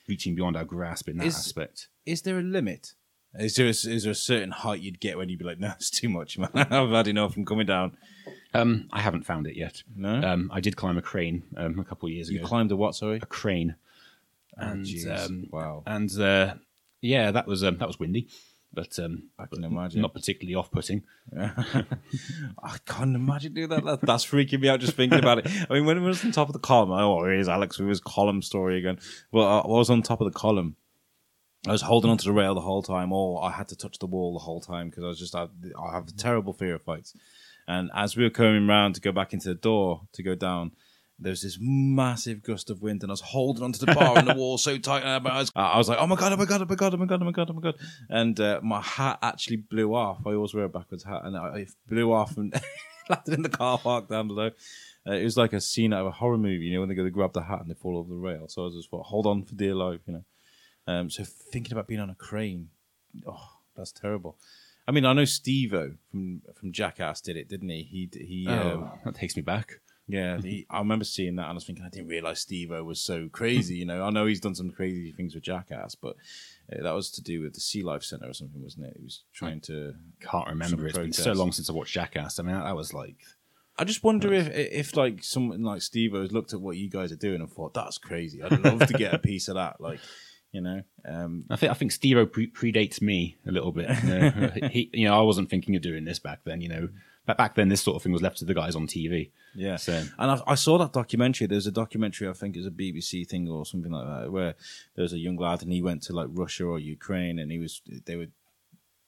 [0.09, 1.89] reaching beyond our grasp in that Is- aspect.
[2.07, 2.95] Is there a limit?
[3.35, 5.69] Is there a, is there a certain height you'd get when you'd be like, no,
[5.77, 6.51] it's too much, man.
[6.55, 7.97] I've had enough from coming down.
[8.53, 9.83] Um, I haven't found it yet.
[9.97, 10.21] No?
[10.21, 12.43] Um, I did climb a crane um, a couple of years You ago.
[12.45, 12.95] You climbed a what?
[12.95, 13.21] Sorry.
[13.23, 13.77] a crane,
[14.61, 15.09] Oh, and jeez.
[15.27, 15.83] um, Wow.
[15.87, 16.55] and uh,
[17.03, 18.29] yeah, that was um, that was windy,
[18.73, 20.01] but um, I can imagine.
[20.01, 21.03] not particularly off-putting.
[21.39, 23.85] I can't imagine doing that.
[23.85, 24.01] that.
[24.01, 25.49] That's freaking me out just thinking about it.
[25.69, 28.01] I mean, when it was on top of the column, oh, here's Alex with his
[28.01, 28.99] column story again.
[29.33, 30.77] Well, I I was on top of the column.
[31.67, 34.07] I was holding onto the rail the whole time, or I had to touch the
[34.07, 36.85] wall the whole time because I was just I, I have a terrible fear of
[36.85, 37.15] heights.
[37.69, 40.73] And as we were coming round to go back into the door to go down,
[41.19, 44.27] there was this massive gust of wind, and I was holding onto the bar and
[44.27, 45.03] the wall so tight.
[45.05, 46.33] And I was, I was like, "Oh my god!
[46.33, 46.63] Oh my god!
[46.63, 46.95] Oh my god!
[46.95, 47.21] Oh my god!
[47.23, 47.51] Oh my god!
[47.51, 47.75] Oh my god!"
[48.09, 50.27] And uh, my hat actually blew off.
[50.27, 52.53] I always wear a backwards hat, and it blew off and
[53.09, 54.51] landed in the car park down below.
[55.07, 56.95] Uh, it was like a scene out of a horror movie, you know, when they
[56.95, 58.47] go to grab the hat and they fall over the rail.
[58.49, 60.25] So I was just thought, hold on for dear life, you know.
[60.87, 62.69] Um, so thinking about being on a crane,
[63.27, 64.39] oh, that's terrible.
[64.87, 67.83] I mean, I know Steve-O from from Jackass did it, didn't he?
[67.83, 68.47] He he.
[68.49, 69.81] Um, Oh, that takes me back.
[70.09, 73.01] Yeah, he, I remember seeing that and I was thinking, I didn't realize Steve-O was
[73.01, 73.77] so crazy.
[73.77, 76.17] You know, I know he's done some crazy things with Jackass, but
[76.73, 78.97] uh, that was to do with the Sea Life Center or something, wasn't it?
[78.97, 79.95] He was trying to.
[80.21, 80.87] Can't remember.
[80.87, 82.39] It's been so long since I watched Jackass.
[82.39, 83.17] I mean, that, that was like
[83.79, 87.17] I just wonder if, if like someone like Steve-O's looked at what you guys are
[87.17, 88.43] doing and thought that's crazy.
[88.43, 89.81] I'd love to get a piece of that.
[89.81, 89.99] Like,
[90.53, 93.89] you know, um, I think I think Steve pre- predates me a little bit.
[94.05, 94.51] You know?
[94.71, 96.61] he, you know, I wasn't thinking of doing this back then.
[96.61, 96.89] You know,
[97.27, 99.31] but back then this sort of thing was left to the guys on TV.
[99.55, 101.47] Yeah, So- and I, I saw that documentary.
[101.47, 104.55] There's a documentary, I think it's a BBC thing or something like that, where
[104.97, 107.83] there's a young lad and he went to like Russia or Ukraine, and he was
[108.07, 108.29] they were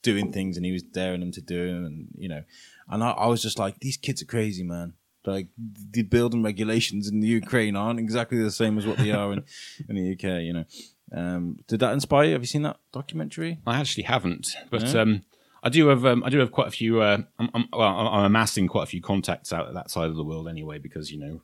[0.03, 2.45] doing things and he was daring them to do them, and you know,
[2.89, 4.95] and I, I was just like, these kids are crazy, man.
[5.27, 9.33] Like the building regulations in the Ukraine aren't exactly the same as what they are
[9.33, 9.43] in
[9.89, 10.43] in the UK.
[10.43, 10.65] You know,
[11.13, 12.33] um, did that inspire you?
[12.33, 13.61] Have you seen that documentary?
[13.67, 15.01] I actually haven't, but No?
[15.01, 15.23] um,
[15.65, 16.05] I do have.
[16.05, 17.01] Um, I do have quite a few.
[17.01, 20.17] Uh, I'm, I'm, well, I'm amassing quite a few contacts out at that side of
[20.17, 21.41] the world anyway, because you know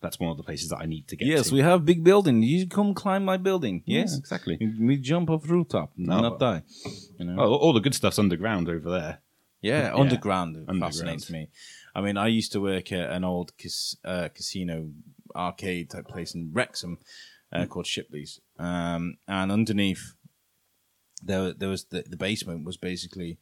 [0.00, 1.26] that's one of the places that I need to get.
[1.26, 1.54] Yes, to.
[1.54, 2.42] we have big building.
[2.42, 3.82] You come climb my building.
[3.84, 4.58] Yes, Yeah, exactly.
[4.80, 6.20] We jump off rooftop, No.
[6.20, 6.62] not die.
[7.18, 7.36] You know.
[7.42, 9.18] Oh, all the good stuff's underground over there.
[9.62, 9.94] Yeah, Yeah.
[9.96, 10.80] underground Underground.
[10.80, 11.48] fascinates me.
[11.94, 14.90] I mean, I used to work at an old cas- uh, casino
[15.34, 16.98] arcade type place in Wrexham
[17.52, 20.14] uh, called Shipley's, um, and underneath
[21.22, 23.38] there, there was the, the basement was basically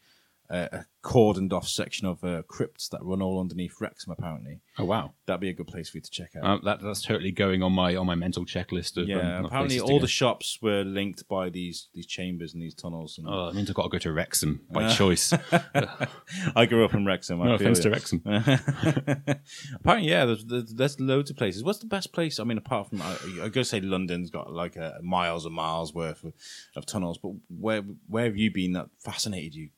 [0.50, 4.12] a, a cordoned off section of uh, crypts that run all underneath Wrexham.
[4.12, 6.44] Apparently, Oh wow, that'd be a good place for you to check out.
[6.44, 9.44] uh, that, that's totally going on my on my mental checklist of um, yeah, of
[9.46, 13.18] apparently all the shops were linked by these these chambers and these tunnels.
[13.18, 15.32] And Oh, that means I've got to go to Wrexham by Uh, choice.
[16.56, 17.40] I grew up in Wrexham.
[17.42, 18.22] I no offense to Wrexham.
[19.74, 21.62] Apparently, yeah, there's, there's, there's loads of places.
[21.62, 22.38] What's the best place?
[22.38, 25.94] I mean, apart from, I, I go say London's got like a miles and miles
[25.94, 26.32] worth of,
[26.76, 29.68] of tunnels, but where where have you been that fascinated you?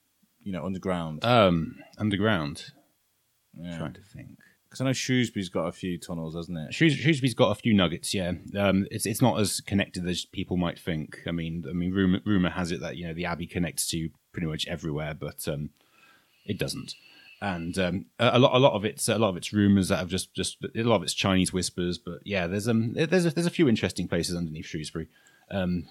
[0.46, 1.24] You know, underground.
[1.24, 2.70] Um, underground.
[3.52, 3.78] Yeah.
[3.78, 4.38] Trying to think.
[4.68, 6.72] Because I know Shrewsbury's got a few tunnels, hasn't it?
[6.72, 8.35] Shrews- Shrewsbury's got a few nuggets, yeah.
[8.56, 11.18] Um, it's it's not as connected as people might think.
[11.26, 14.09] I mean, I mean, rumor, rumor has it that you know the abbey connects to
[14.30, 15.70] pretty much everywhere, but um,
[16.44, 16.94] it doesn't.
[17.42, 19.98] And um, a, a lot, a lot of it's a lot of it's rumors that
[19.98, 21.98] have just just a lot of it's Chinese whispers.
[21.98, 25.09] But yeah, there's um there's a, there's a few interesting places underneath Shrewsbury.
[25.50, 25.87] Um,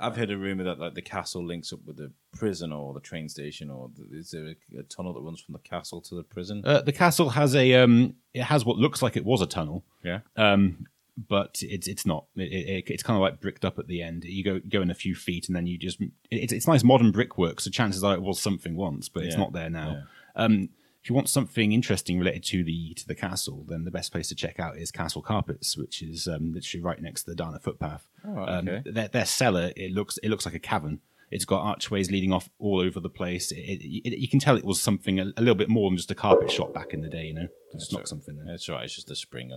[0.00, 3.00] I've heard a rumor that like the castle links up with the prison or the
[3.00, 6.22] train station, or is there a, a tunnel that runs from the castle to the
[6.22, 6.62] prison?
[6.64, 9.84] uh, the castle has a um, it has what looks like it was a tunnel,
[10.04, 10.20] yeah.
[10.36, 12.26] um, but it's it's not.
[12.36, 14.24] It, it, it's kind of like bricked up at the end.
[14.24, 17.10] You go go in a few feet, and then you just it's it's nice modern
[17.10, 17.60] brickwork.
[17.60, 20.04] So chances are it was something once, but it's not there now.
[20.36, 20.68] Um,
[21.02, 24.28] if you want something interesting related to the to the castle, then the best place
[24.28, 27.58] to check out is Castle Carpets, which is um, literally right next to the Dana
[27.60, 28.06] footpath.
[28.26, 31.00] Oh, um, their, their cellar it looks it looks like a cavern.
[31.30, 33.52] It's got archways leading off all over the place.
[33.52, 35.96] It, it, it- you can tell it was something a, a little bit more than
[35.98, 37.26] just a carpet shop back in the day.
[37.26, 38.36] You know, it's not something.
[38.36, 38.46] There.
[38.46, 38.84] That's right.
[38.84, 39.52] It's just a spring.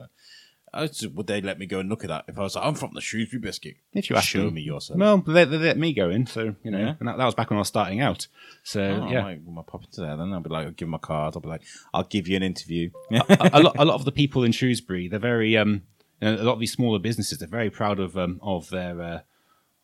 [0.74, 2.66] I just, would they let me go and look at that if I was like,
[2.66, 3.76] I'm from the Shrewsbury Biscuit?
[3.94, 4.54] If you ask show them.
[4.54, 4.98] me yourself.
[5.00, 6.94] Well, they, they let me go in, so you know, Yeah.
[7.00, 8.28] and that, that was back when I was starting out.
[8.64, 10.32] So Oh, yeah, I might, I might pop into there then.
[10.34, 11.36] I'll be like, I'll give them a card.
[11.36, 12.90] I'll be like, I'll give you an interview.
[13.12, 15.84] a, a lot, a lot of the people in Shrewsbury, they're very, um,
[16.22, 19.02] you know, a lot of these smaller businesses, they're very proud of um, of their
[19.02, 19.20] uh,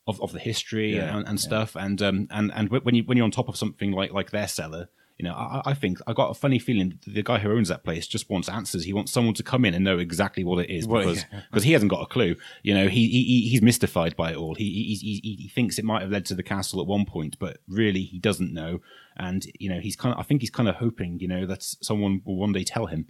[0.08, 1.76] of, of the history Yeah, and, and stuff.
[1.76, 4.48] And um and and when you when you're on top of something like like their
[4.48, 7.52] cellar, you know, I, I think I got a funny feeling that the guy who
[7.52, 8.84] owns that place just wants answers.
[8.84, 11.42] He wants someone to come in and know exactly what it is Well, because yeah.
[11.50, 12.36] because he hasn't got a clue.
[12.62, 14.54] You know, he, he he's mystified by it all.
[14.54, 17.38] He, he he he thinks it might have led to the castle at one point,
[17.40, 18.80] but really he doesn't know.
[19.16, 21.64] And you know, he's kind of I think he's kind of hoping you know that
[21.64, 23.08] someone will one day tell him.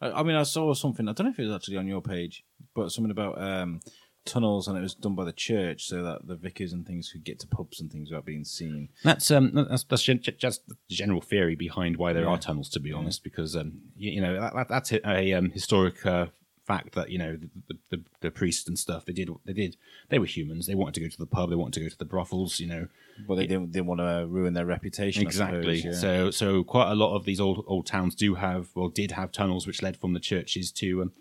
[0.00, 1.08] I, I mean, I saw something.
[1.08, 3.80] I don't know if it was actually on your page, but something about um,
[4.24, 7.24] tunnels, and it was done by the church so that the vicars and things could
[7.24, 8.88] get to pubs and things without being seen.
[9.02, 12.30] That's um that's that's just the general theory behind why there Yeah.
[12.30, 12.68] are tunnels.
[12.70, 16.26] To be honest, because um you, you know that, that, that's a, um, historic uh,
[16.64, 17.36] fact that you know
[17.68, 19.76] the, the, the, priests and stuff they did they did
[20.08, 20.66] they were humans.
[20.66, 21.50] They wanted to go to the pub.
[21.50, 22.60] They wanted to go to the brothels.
[22.60, 22.88] You know
[23.26, 25.22] But they didn't, didn't want to ruin their reputation.
[25.22, 25.80] Exactly.
[25.80, 26.00] suppose, yeah.
[26.00, 29.32] So so quite a lot of these old old towns do have well did have
[29.32, 31.12] tunnels which led from the churches to um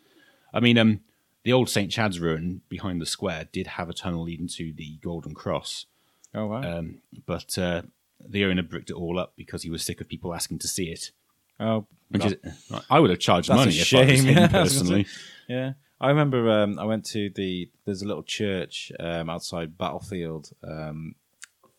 [0.54, 1.02] I mean um
[1.44, 4.98] the old St Chad's ruin behind the square did have a tunnel leading to the
[5.04, 5.86] Golden Cross.
[6.36, 6.62] oh wow.
[6.80, 7.82] Um, but uh,
[8.24, 10.90] the owner bricked it all up because he was sick of people asking to see
[10.90, 11.12] it.
[11.60, 14.50] oh, Which that- is, I would have charged money if I was shame, him yeah,
[14.54, 15.06] I was gonna personally.
[15.48, 16.50] Yeah, I remember.
[16.50, 17.70] Um, I went to the.
[17.86, 21.16] There's a little church um, outside Battlefield um,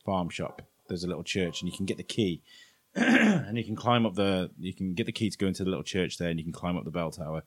[0.05, 0.63] farm shop.
[0.89, 2.43] There's a little church, and you can get the key,
[2.95, 4.51] and you can climb up the.
[4.59, 6.53] You can get the key to go into the little church there, and you can
[6.53, 7.45] climb up the bell tower.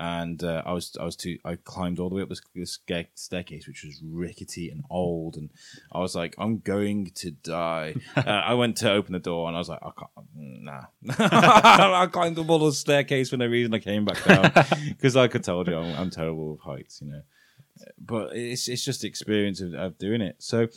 [0.00, 2.78] And uh, I was I was too I climbed all the way up this, this
[3.16, 5.50] staircase, which was rickety and old, and
[5.90, 7.96] I was like, I'm going to die.
[8.16, 10.82] uh, I went to open the door, and I was like, I can't, nah.
[11.18, 13.74] I climbed up all the staircase for no reason.
[13.74, 14.52] I came back down
[14.86, 17.22] because, like I told you, I'm, I'm terrible with heights, you know.
[17.98, 20.36] But it's it's just the experience of, of doing it.
[20.38, 20.68] So,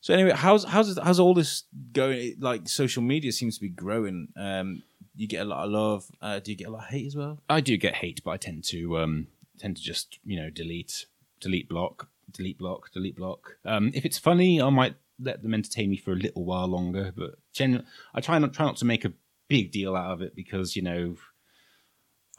[0.00, 2.36] so anyway, how's how's how's all this going?
[2.38, 4.28] Like social media seems to be growing.
[4.36, 4.84] Um,
[5.16, 6.04] you get a lot of love.
[6.20, 7.40] Uh, do you get a lot of hate as well?
[7.48, 11.06] I do get hate, but I tend to um, tend to just you know delete,
[11.40, 13.56] delete block, delete block, delete block.
[13.64, 17.12] Um, if it's funny, I might let them entertain me for a little while longer.
[17.16, 19.12] But gen- I try not try not to make a
[19.48, 21.16] big deal out of it because you know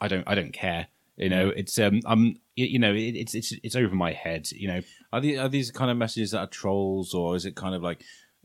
[0.00, 0.88] I don't I don't care.
[1.16, 4.50] You know, it's um I'm you you know it, it's it's it's over my head.
[4.52, 4.80] You know,
[5.12, 7.82] Are these are these kind of messages that are trolls, or is it kind of
[7.82, 8.02] like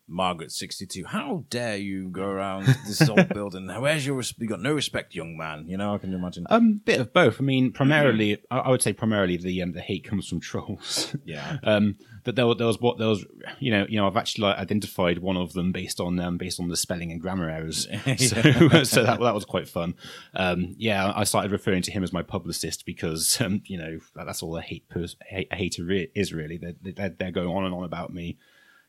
[0.08, 1.06] Margaret sixty two?
[1.06, 3.68] How dare you go around this old building?
[3.68, 5.66] Where's your res- you got no respect, young man?
[5.68, 6.46] You know, I can imagine.
[6.50, 7.40] um, bit of both.
[7.40, 11.16] I mean, primarily, I, I would say primarily the um, the hate comes from trolls.
[11.26, 11.58] Yeah.
[11.64, 13.26] um, that there, there was what there was,
[13.60, 16.60] you know, you know, I've actually like, identified one of them based on um, based
[16.60, 17.88] on the spelling and grammar errors.
[18.18, 19.96] So, so that that was quite fun.
[20.34, 24.44] Um, yeah, I started referring to him as my publicist because, um, you know, that's
[24.44, 26.58] all a hate pers- a, a hater re- is really.
[26.58, 28.38] They're, they're they're going on and on about me.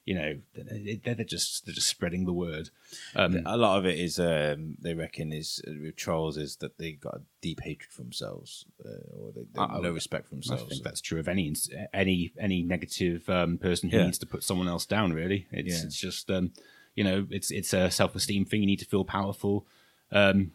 [0.07, 2.69] You know, they're, they're just they're just spreading the word.
[3.17, 6.77] Um, a lot of it is um, they reckon is uh, with trolls is that
[6.77, 10.35] they've got a deep hatred for themselves uh, or they, they I- no respect for
[10.35, 10.63] themselves.
[10.65, 11.55] I think that's true of any
[11.95, 14.05] any any negative um, person who Yeah.
[14.05, 15.15] needs to put someone else down.
[15.15, 15.87] Really, it's Yeah.
[15.87, 16.53] it's just um,
[16.95, 18.61] you know it's it's a self esteem thing.
[18.61, 19.67] You need to feel powerful.
[20.13, 20.53] Um,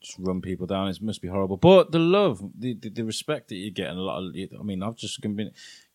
[0.00, 0.88] just run people down.
[0.88, 1.56] It must be horrible.
[1.56, 4.62] But the love, the, the, the respect that you get, and a lot of, I
[4.64, 5.52] mean, I've just been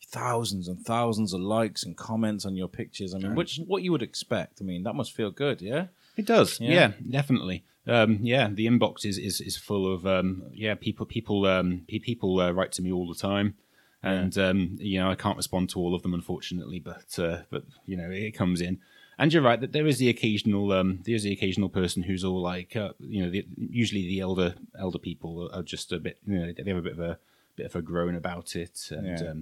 [0.07, 3.13] thousands and thousands of likes and comments on your pictures.
[3.13, 4.61] I mean, which what you would expect.
[4.61, 5.87] I mean, that must feel good, yeah.
[6.15, 6.71] it does, Yeah.
[6.73, 7.63] yeah, definitely.
[7.85, 12.39] Um, yeah, the inbox is, is, is full of um, yeah people people um, people
[12.41, 13.55] uh, write to me all the time,
[14.03, 17.63] and um, you know I can't respond to all of them unfortunately, but uh, but
[17.85, 18.79] you know it comes in.
[19.19, 22.23] And you're right that there is the occasional um, there is the occasional person who's
[22.25, 26.17] all like uh, you know the, usually the elder elder people are just a bit
[26.27, 27.17] you know they have a bit of a
[27.55, 29.33] bit of a groan about it and Yeah.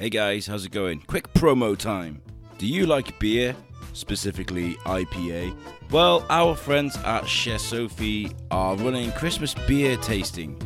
[0.00, 1.00] Hey guys, how's it going?
[1.00, 2.22] Quick promo time.
[2.56, 3.54] Do you like beer,
[3.92, 5.54] specifically IPA?
[5.90, 10.58] Well, our friends at Chez Sophie are running Christmas beer tasting.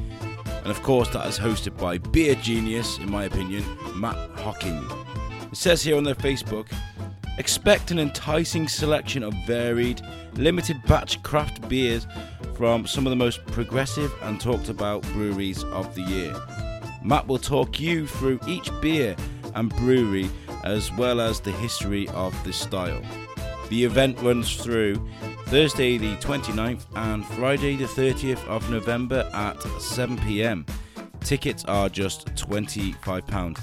[0.47, 3.65] And of course, that is hosted by beer genius, in my opinion,
[3.97, 4.89] Matt Hocking.
[5.51, 6.69] It says here on their Facebook
[7.37, 10.01] expect an enticing selection of varied,
[10.35, 12.07] limited batch craft beers
[12.55, 16.64] from some of the most progressive and talked about breweries of the year.
[17.05, 19.15] Matt will talk you through each beer
[19.55, 20.31] and brewery
[20.65, 23.03] as well as the history of this style.
[23.69, 24.97] The event runs through
[25.47, 30.65] Thursday the 29th and Friday the 30th of November at 7 pm.
[31.21, 33.59] Tickets are just £25.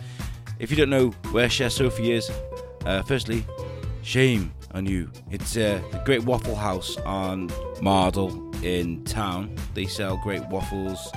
[0.59, 2.29] If you don't know where Chez Sophie is,
[2.85, 3.45] uh, firstly,
[4.03, 5.11] shame on you.
[5.31, 7.49] It's uh, a great waffle house on
[7.81, 9.55] Mardol in town.
[9.73, 11.11] They sell great waffles,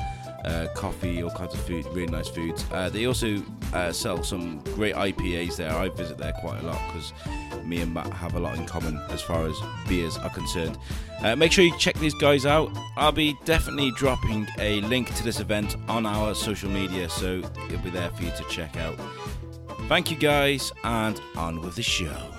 [0.45, 2.65] uh, coffee, all kinds of food, really nice foods.
[2.73, 5.73] Uh, they also uh, sell some great IPAs there.
[5.73, 7.13] I visit there quite a lot because
[7.65, 9.57] me and Matt have a lot in common as far as
[9.89, 10.79] beers are concerned.
[11.23, 12.71] Uh, make sure you check these guys out.
[12.97, 17.79] I'll be definitely dropping a link to this event on our social media, so it'll
[17.79, 18.99] be there for you to check out.
[19.89, 22.34] Thank you guys, and on with the show.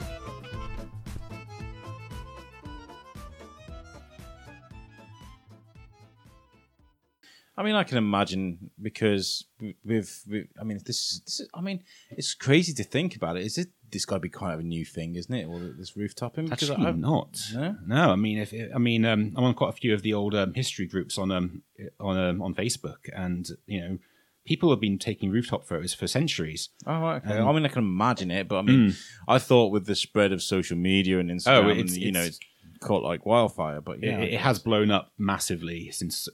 [7.58, 9.46] I mean, I can imagine because
[9.84, 13.38] with, with I mean, this is, this is, I mean, it's crazy to think about
[13.38, 13.46] it.
[13.46, 15.46] Is it this got to be kind of a new thing, isn't it?
[15.46, 16.50] Or this rooftopping?
[16.50, 17.38] Because Actually, I- not.
[17.54, 17.76] No?
[17.88, 20.36] No, I mean, if I mean, um, I'm on quite a few of the old
[20.36, 21.62] um, history groups on um,
[22.00, 23.98] on um, on Facebook, and you know,
[24.46, 26.70] people have been taking rooftop photos for centuries.
[26.86, 27.38] Oh, okay.
[27.38, 28.96] Um, I mean, I can imagine it, but I mean,
[29.30, 32.20] I thought with the spread of social media and Instagram, Oh, and, it's- you know,
[32.20, 32.40] it's- it's
[32.86, 33.82] caught like wildfire.
[33.82, 36.30] But yeah, it, it has blown up massively since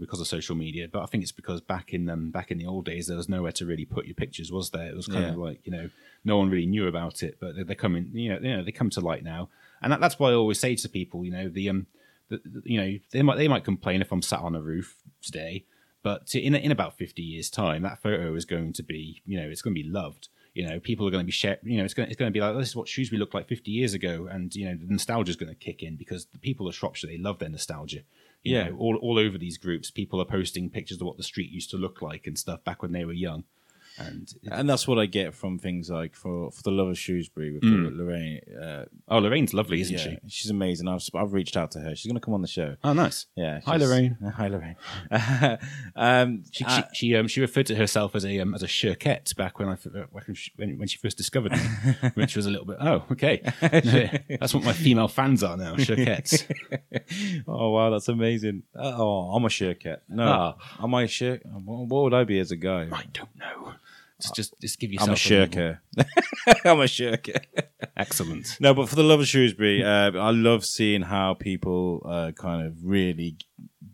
[0.00, 0.88] because of social media.
[0.90, 3.28] But I think it's because back in um, back in the old days, there was
[3.28, 4.88] nowhere to really put your pictures, was there?
[4.88, 5.32] It was kind Yeah.
[5.32, 5.90] of like you know,
[6.24, 8.10] no one really knew about it, but they're, they're coming.
[8.14, 9.48] You know, you know, they come to light now,
[9.82, 11.86] and that, that's why I always say to people, you know, the um,
[12.28, 14.96] the, the- you know, they might they might complain if I'm sat on a roof
[15.20, 15.64] today,
[16.02, 19.48] but in in about fifty years' time, that photo is going to be, you know,
[19.48, 20.28] it's going to be loved.
[20.58, 21.58] You know, people are going to be share.
[21.62, 23.32] You know, it's going to, it's going to be like this is what Shrewsbury looked
[23.34, 26.26] like 50 years ago, and you know, the nostalgia is going to kick in because
[26.26, 28.02] the people of Shropshire they love their nostalgia.
[28.42, 28.64] You Yeah.
[28.70, 31.70] know, all all over these groups, people are posting pictures of what the street used
[31.70, 33.44] to look like and stuff back when they were young.
[33.98, 37.52] And and that's what I get from things like for for the love of Shrewsbury
[37.52, 37.96] with Mm.
[37.96, 38.40] Lorraine.
[38.60, 40.18] Uh, oh, Lorraine's lovely, isn't yeah, she?
[40.28, 40.86] she's amazing.
[40.88, 41.94] I've I've reached out to her.
[41.96, 42.76] She's going to come on the show.
[42.84, 43.26] Oh, nice.
[43.36, 43.60] Yeah.
[43.66, 44.16] Hi, she's- Lorraine.
[44.36, 44.76] Hi, Lorraine.
[45.96, 48.66] um, She, uh, she, she, um, she referred to herself as a um, as a
[48.66, 51.58] shirkette back when I f- uh, when she, when, when she first discovered me,
[52.14, 53.42] which was a little bit oh okay
[54.40, 56.44] that's what my female fans are now shirkettes.
[57.46, 58.62] oh wow, that's amazing.
[58.74, 59.98] Oh, I'm a shirket.
[60.08, 60.82] No, Ah.
[60.82, 61.42] am I a shirk?
[61.44, 62.88] What what would I be as a guy?
[62.92, 63.74] I don't know.
[64.20, 65.80] Just just, just give I'm a shirker.
[66.64, 67.40] I'm a shirker.
[67.96, 68.56] Excellent.
[68.60, 72.66] No, but for the love of Shrewsbury, uh, I love seeing how people uh, kind
[72.66, 73.36] of really,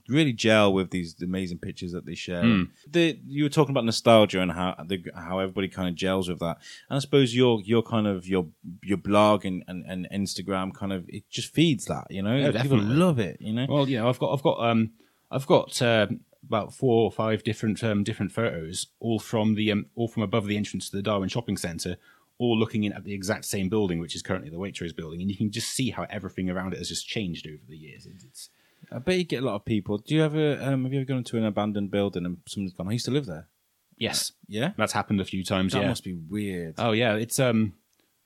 [0.08, 2.42] really gel with these amazing pictures that they share.
[2.42, 2.62] Hmm.
[2.88, 6.38] The, you were talking about nostalgia and how the, how everybody kind of gels with
[6.40, 6.56] that.
[6.88, 8.46] And I suppose your your kind of your
[8.82, 12.06] your blog and, and, and Instagram kind of it just feeds that.
[12.08, 13.36] You know, Yeah, people love it.
[13.40, 14.92] You know, Well, you know, I've got I've got um
[15.30, 16.06] I've got uh,
[16.46, 20.46] about four or five different um, different photos, all from the um, all from above
[20.46, 21.96] the entrance to the Darwin Shopping Centre,
[22.38, 25.30] all looking in at the exact same building, which is currently the Waitrose building, and
[25.30, 28.06] you can just see how everything around it has just changed over the years.
[28.06, 28.50] It's, it's
[28.92, 29.98] I bet you get a lot of people.
[29.98, 32.88] Do you ever um, have you ever gone into an abandoned building and someone's gone?
[32.88, 33.48] I used to live there.
[33.96, 35.72] yes, Yeah, that's happened a few times.
[35.72, 35.88] that yeah.
[35.88, 36.74] must be weird.
[36.78, 37.74] Oh yeah, it's um,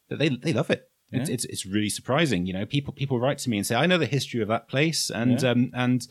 [0.09, 0.91] they they love it.
[1.11, 1.35] It's, Yeah.
[1.35, 2.45] it's it's really surprising.
[2.47, 4.69] You know, people people write to me and say, "I know the history of that
[4.69, 5.51] place," and Yeah.
[5.51, 6.07] um and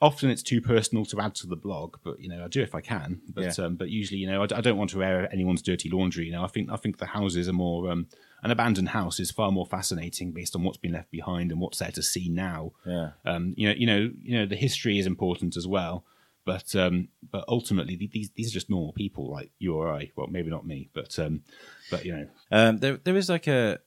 [0.00, 2.74] often it's too personal to add to the blog, but you know, I do if
[2.74, 3.20] I can.
[3.28, 3.64] But Yeah.
[3.64, 6.26] um, but usually, you know, I don't want to air anyone's dirty laundry.
[6.26, 8.06] You know, I think I think the houses are more um,
[8.44, 11.78] an abandoned house is far more fascinating based on what's been left behind and what's
[11.78, 12.72] there to see now.
[12.86, 13.10] Yeah.
[13.24, 16.04] Um, you know, you know, you know, the history is important as well.
[16.44, 20.10] But um, but ultimately, these these are just normal people like you or I.
[20.16, 21.42] Well, maybe not me, but um,
[21.90, 23.78] but you know, Um, there, there is like a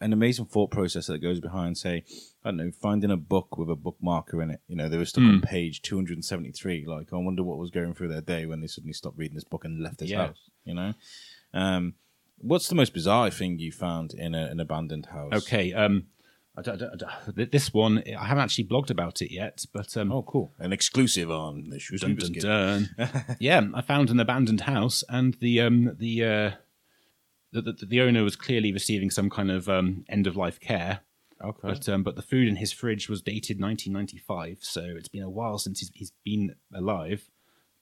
[0.00, 2.04] an amazing thought process that goes behind, say,
[2.44, 4.60] I don't know, finding a book with a bookmarker in it.
[4.68, 6.84] You know, they were stuck on page two hundred and seventy three.
[6.86, 9.44] Like, I wonder what was going through their day when they suddenly stopped reading this
[9.44, 10.26] book and left this Yeah.
[10.28, 10.50] house.
[10.64, 10.92] You know,
[11.54, 11.94] um,
[12.38, 15.32] what's the most bizarre thing you found in a, an abandoned house?
[15.32, 15.72] Okay.
[15.72, 16.06] Um,
[16.56, 19.64] I don't, I don't- I don't- this one I haven't actually blogged about it yet,
[19.72, 20.52] but um, Oh, cool!
[20.58, 23.36] An exclusive on the Shrewsbury dun, dun, dun.
[23.40, 26.50] yeah, I found an abandoned house, and the um, the, uh,
[27.52, 31.00] the the the owner was clearly receiving some kind of um, end of life care.
[31.42, 31.68] Okay.
[31.68, 35.30] But um, but the food in his fridge was dated 1995, so it's been a
[35.30, 37.30] while since he's, he's been alive,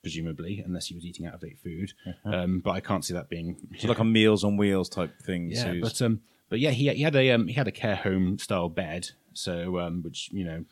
[0.03, 1.93] presumably, unless he was eating out of date food.
[2.23, 5.49] Um, but I can't see that being so like a Meals on Wheels type thing.
[5.51, 7.95] yeah, so but um, but yeah, he he had a um, he had a care
[7.95, 10.63] home style bed, so um, which you know,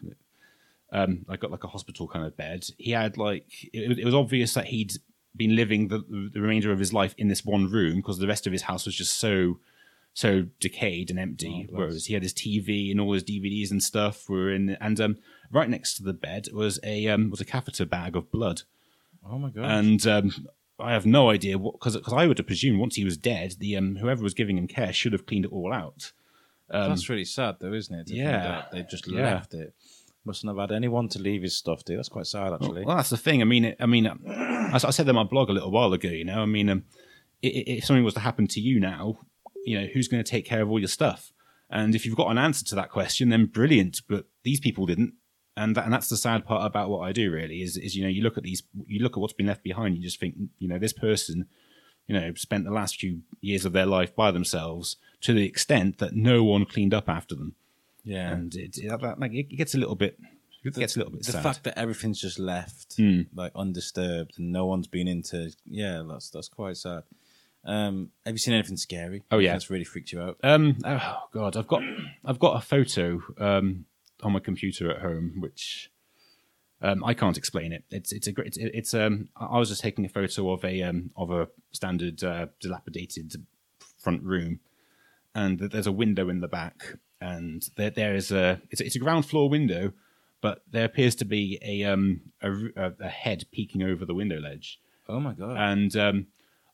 [0.91, 2.67] um, I got like a hospital kind of bed.
[2.77, 4.93] He had like it, it was obvious that he'd
[5.35, 8.45] been living the the remainder of his life in this one room because the rest
[8.47, 9.59] of his house was just so
[10.13, 11.67] so decayed and empty.
[11.69, 14.99] Oh, whereas he had his TV and all his DVDs and stuff were in, and
[15.01, 15.17] um,
[15.51, 18.61] right next to the bed was a um, was a catheter bag of blood.
[19.29, 19.65] oh my god!
[19.69, 20.47] And um,
[20.79, 23.75] I have no idea what because I would have presumed once he was dead, the
[23.75, 26.11] um, whoever was giving him care should have cleaned it all out.
[26.69, 28.09] That's really sad, though, isn't it?
[28.09, 28.65] yeah.
[28.71, 29.21] they just Yeah.
[29.35, 29.73] left it.
[30.25, 31.95] Mustn't have had anyone to leave his stuff to.
[31.95, 32.83] That's quite sad, actually.
[32.83, 33.41] Well, that's the thing.
[33.41, 35.93] I mean, it, I mean, um, I, said that on my blog a little while
[35.93, 36.09] ago.
[36.09, 36.85] You know, I mean, um,
[37.43, 39.19] if something was to happen to you now,
[39.65, 41.31] you know, who's going to take care of all your stuff?
[41.69, 44.01] And if you've got an answer to that question, then brilliant.
[44.07, 45.13] But these people didn't,
[45.55, 47.31] and that, and that's the sad part about what I do.
[47.31, 49.63] Really, is is you know, you look at these, you look at what's been left
[49.63, 51.47] behind, you just think, you know, this person,
[52.07, 55.97] you know, spent the last few years of their life by themselves to the extent
[55.97, 57.55] that no one cleaned up after them,
[58.05, 58.31] yeah.
[58.31, 60.17] and it, it, like, it gets a little bit,
[60.63, 61.43] it gets a little bit the sad.
[61.43, 63.21] fact that everything's just left Hmm.
[63.33, 67.03] like undisturbed and no one's been into yeah that's that's quite sad
[67.65, 69.23] Um, have you seen anything scary?
[69.31, 69.53] Oh, yeah.
[69.53, 70.37] that's really freaked you out.
[70.43, 71.81] Um, oh god, I've got
[72.23, 73.85] I've got a photo um,
[74.21, 75.89] on my computer at home, which
[76.81, 77.83] um, I can't explain it.
[77.89, 78.47] It's it's a great.
[78.49, 79.29] It's, it's um.
[79.35, 83.33] I was just taking a photo of a um of a standard uh, dilapidated
[83.97, 84.59] front room,
[85.33, 88.95] and there's a window in the back, and there there is a it's a, it's
[88.95, 89.93] a ground floor window,
[90.41, 94.39] but there appears to be a um a, a, a head peeking over the window
[94.39, 95.57] ledge Oh my god!
[95.57, 96.27] and um,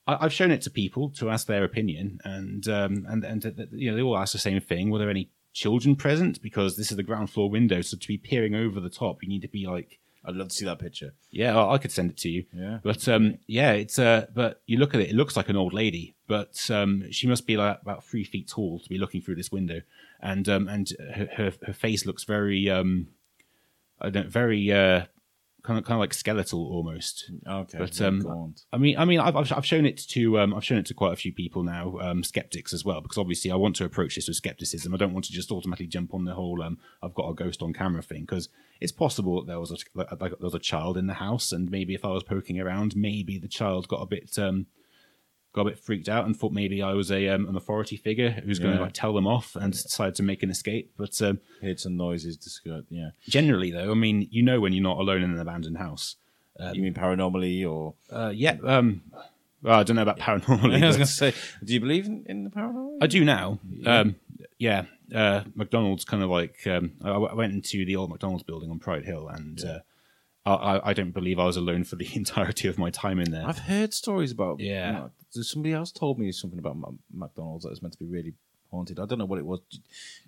[0.08, 3.70] I, I've shown it to people to ask their opinion, and um, and and th-
[3.72, 6.42] you know they all ask the same thing: were there any children present?
[6.42, 9.30] Because this is the ground floor window, so to be peering over the top, you
[9.30, 11.14] need to be like, I'd love to see that picture.
[11.32, 12.46] yeah, I I could send it to you.
[12.54, 12.80] Yeah.
[12.84, 15.74] But um, yeah, it's uh, but you look at it, it looks like an old
[15.74, 19.36] lady, but um, she must be like about three feet tall to be looking through
[19.36, 19.82] this window,
[20.22, 23.08] and um, and her her, her face looks very um,
[24.00, 25.06] I don't very uh,
[25.64, 27.32] kind of kind of like skeletal almost.
[27.48, 28.54] Okay, But, um.
[28.74, 30.94] I mean, I mean, I've, I've I've shown it to um, I've shown it to
[30.94, 34.16] quite a few people now, um, skeptics as well, because obviously I want to approach
[34.16, 34.94] this with skepticism.
[34.94, 37.62] I don't want to just automatically jump on the whole um, I've got a ghost
[37.62, 38.50] on camera thing, because
[38.80, 41.52] it's possible that there was a like, like, there was a child in the house,
[41.52, 44.68] and maybe if I was poking around, maybe the child got a bit um,
[45.54, 48.30] got a bit freaked out and thought maybe I was a um, an authority figure
[48.32, 48.78] who's going Yeah.
[48.78, 50.92] to like tell them off and decided to make an escape.
[50.98, 52.62] But um, heard some noises.
[52.90, 53.10] Yeah.
[53.28, 56.16] generally, though, I mean, you know when you're not alone in an abandoned house.
[56.74, 57.96] you mean paranormally or?
[58.12, 58.58] Uh, yeah.
[58.64, 59.02] Um,
[59.64, 60.74] well, I don't know about paranormal.
[60.84, 61.34] I was going to say,
[61.64, 62.98] do you believe in, in the paranormal?
[63.02, 63.60] I do now.
[63.86, 64.16] Um,
[64.58, 68.72] yeah, uh, McDonald's kind of like um, I, I went into the old McDonald's building
[68.72, 69.80] on Pride Hill, and uh,
[70.46, 73.32] I, I- I don't believe I was alone for the entirety of my time in
[73.32, 73.46] there.
[73.48, 74.60] I've heard stories about.
[74.60, 75.08] Yeah.
[75.32, 76.78] Somebody else told me something about
[77.14, 78.34] McDonald's that was meant to be really
[78.72, 79.00] haunted.
[79.00, 79.60] I don't know what it was.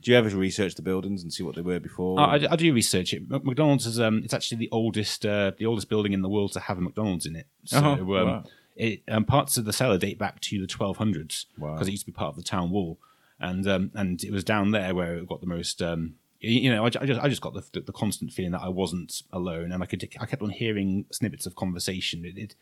[0.02, 2.20] Do you ever research the buildings and see what they were before?
[2.20, 3.30] I, I- do research it.
[3.30, 6.60] McDonald's is um, it's actually the oldest uh, the oldest building in the world to
[6.60, 7.48] have a McDonald's in it.
[7.66, 8.44] So Oh, um, wow.
[8.76, 11.80] it um, parts of the cellar date back to the 1200s because Wow.
[11.80, 12.98] it used to be part of the town wall,
[13.40, 15.82] and um, and it was down there where it got the most.
[15.82, 18.62] Um, you know, I, I just I just got the, the, the constant feeling that
[18.62, 22.26] I wasn't alone, and I could I kept on hearing snippets of conversation.
[22.26, 22.56] It, it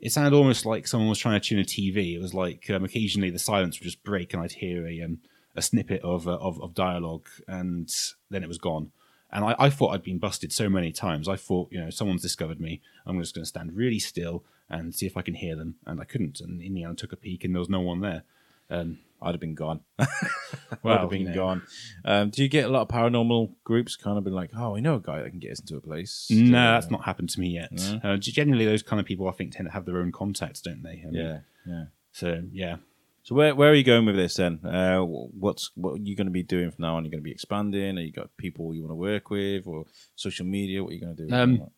[0.00, 2.14] it sounded almost like someone was trying to tune a TV.
[2.14, 5.18] It was like um, occasionally the silence would just break, and I'd hear a um,
[5.56, 7.92] a snippet of, uh, of of dialogue, and
[8.30, 8.92] then it was gone.
[9.32, 11.28] And I, I thought I'd been busted so many times.
[11.28, 12.80] I thought, you know, someone's discovered me.
[13.06, 15.76] I'm just going to stand really still and see if I can hear them.
[15.86, 16.40] And I couldn't.
[16.40, 18.24] And in the end, I took a peek, and there was no one there.
[18.68, 19.80] Um, I'd have been gone.
[19.98, 20.08] Well,
[20.84, 21.62] I'd have been gone.
[22.04, 24.80] Um, do you get a lot of paranormal groups kind of been like, oh, I
[24.80, 26.26] know a guy that can get us into a place?
[26.30, 27.70] no, that's not happened to me yet.
[28.02, 30.82] Uh, generally, those kind of people, I think, tend to have their own contacts, don't
[30.82, 31.02] they?
[31.06, 31.84] I mean, Yeah, yeah.
[32.12, 32.76] So yeah,
[33.22, 34.64] So where where are you going with this then?
[34.64, 37.04] Uh, what's what are you going to be doing from now on?
[37.04, 37.98] You're you going to be expanding?
[37.98, 39.84] Are you got people you want to work with or
[40.16, 40.82] social media?
[40.82, 41.34] What are you going to do?
[41.34, 41.68] Um,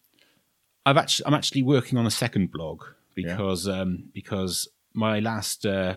[0.87, 2.83] I've actually I'm actually working on a second blog
[3.17, 3.37] Yeah.
[3.37, 5.97] because um, because my last uh,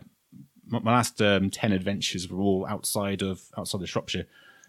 [0.67, 4.25] my my last um, ten adventures were all outside of outside of Shropshire.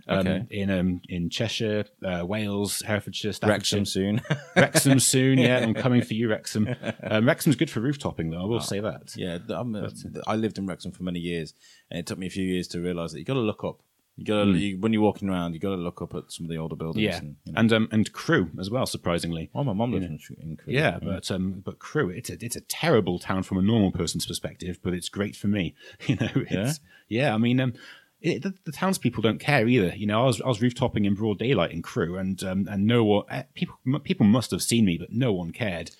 [0.09, 0.47] Um, Okay.
[0.51, 4.21] In um in Cheshire, uh, Wales, Herefordshire, Staffordshire, Wrexham soon.
[4.57, 5.39] Wrexham soon.
[5.39, 6.69] Yeah, I'm coming for you, Wrexham.
[7.03, 8.43] Um, Wrexham's good for rooftopping, though.
[8.43, 9.15] I will say that.
[9.17, 9.91] yeah, I'm, uh,
[10.27, 11.55] I lived in Wrexham for many years,
[11.91, 13.81] and it took me a few years to realise that you got to look up.
[14.17, 16.47] You got to you, when you're walking around, you got to look up at some
[16.47, 17.05] of the older buildings.
[17.05, 17.61] Yeah, and, you know.
[17.61, 18.87] and um and Crewe as well.
[18.87, 20.73] Surprisingly, oh, my mum lives in, Sh- in Crewe.
[20.73, 24.25] Yeah, but um, but Crewe, it's a it's a terrible town from a normal person's
[24.25, 25.75] perspective, but it's great for me.
[26.07, 27.35] You know, it's, yeah.
[27.35, 27.75] I mean, um,
[28.21, 29.95] it, the, the townspeople don't care either.
[29.95, 32.87] You know, I was I was rooftopping in broad daylight in Crewe, and um, and
[32.87, 35.91] no one uh, people people must have seen me, but no one cared.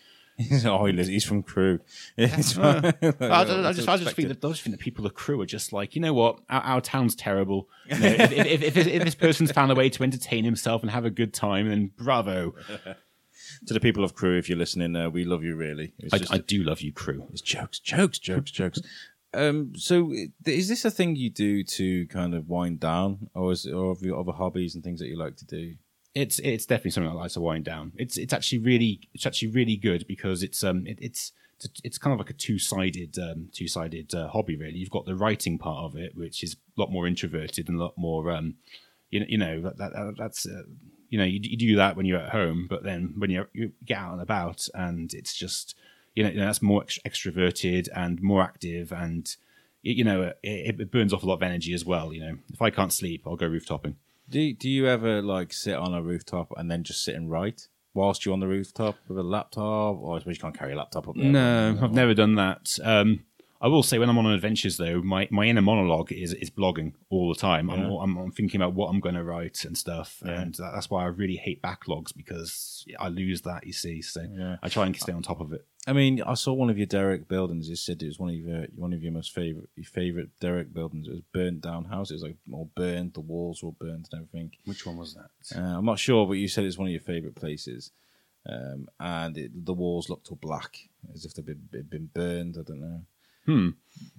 [0.67, 1.81] Oh, he lives, he's from Crewe.
[2.17, 2.93] It's I.
[3.21, 5.47] I, I just I just think that I just think that people of Crewe are
[5.47, 7.69] just like you know what our, our town's terrible.
[7.89, 10.91] You know, if, if, if, if, this person's found a way to entertain himself and
[10.91, 12.53] have a good time, then bravo.
[13.67, 15.95] to the people of Crewe, if you're listening, uh, we love you really.
[16.13, 17.29] I, just I do love you, Crewe.
[17.31, 18.81] It's jokes, jokes, jokes, jokes.
[19.33, 20.13] Um, so
[20.45, 24.03] is this a thing you do to kind of wind down, or is or have
[24.03, 25.75] you other hobbies and things that you like to do?
[26.17, 27.93] It's it's definitely something I like to wind down.
[27.97, 31.33] It's it's actually really it's actually really good because it's um it, it's
[31.85, 34.79] it's- kind of like a two sided um two sided uh, hobby really.
[34.79, 37.83] You've got the writing part of it, which is a lot more introverted and a
[37.83, 38.55] lot more um
[39.11, 40.63] you know you know that, that that's uh,
[41.11, 43.73] you know you, you do that when you're at home, but then when you you
[43.85, 45.75] get out and about and it's just
[46.15, 49.37] you know, you know that's more ex- extroverted and more active and
[49.83, 52.13] you know it, it burns off a lot of energy as well.
[52.13, 53.97] You know, if I can't sleep, I'll go rooftopping.
[54.29, 57.69] Do Do you ever like sit on a rooftop and then just sit and write
[57.95, 60.77] whilst you're on the rooftop with a laptop, or I suppose you can't carry a
[60.77, 61.25] laptop up there?
[61.25, 62.79] No, I've never done that.
[62.83, 63.25] Um,
[63.61, 66.93] I will say when I'm on adventures though, my, my inner monologue is is blogging
[67.11, 67.71] all the time.
[67.71, 70.91] I'm, I'm, I'm thinking about what I'm going to write and stuff, and that, that's
[70.91, 73.67] why I really hate backlogs because I lose that.
[73.67, 74.57] You see, so Yeah.
[74.63, 75.67] I try and stay on top of it.
[75.89, 77.69] I mean, I saw one of your Derek buildings.
[77.69, 80.75] You said it was one of your one of your most favorite your favorite Derek
[80.75, 81.07] buildings.
[81.07, 82.11] It was burnt down house.
[82.11, 83.15] It was like all burned.
[83.15, 84.51] The walls were burnt and everything.
[84.65, 85.31] Which one was that?
[85.57, 87.93] Uh, I'm not sure, but you said it's one of your favorite places.
[88.49, 92.57] Um, and it, the walls looked all black, as if they'd been, been burned.
[92.59, 93.03] I don't know.
[93.47, 93.71] Hmm.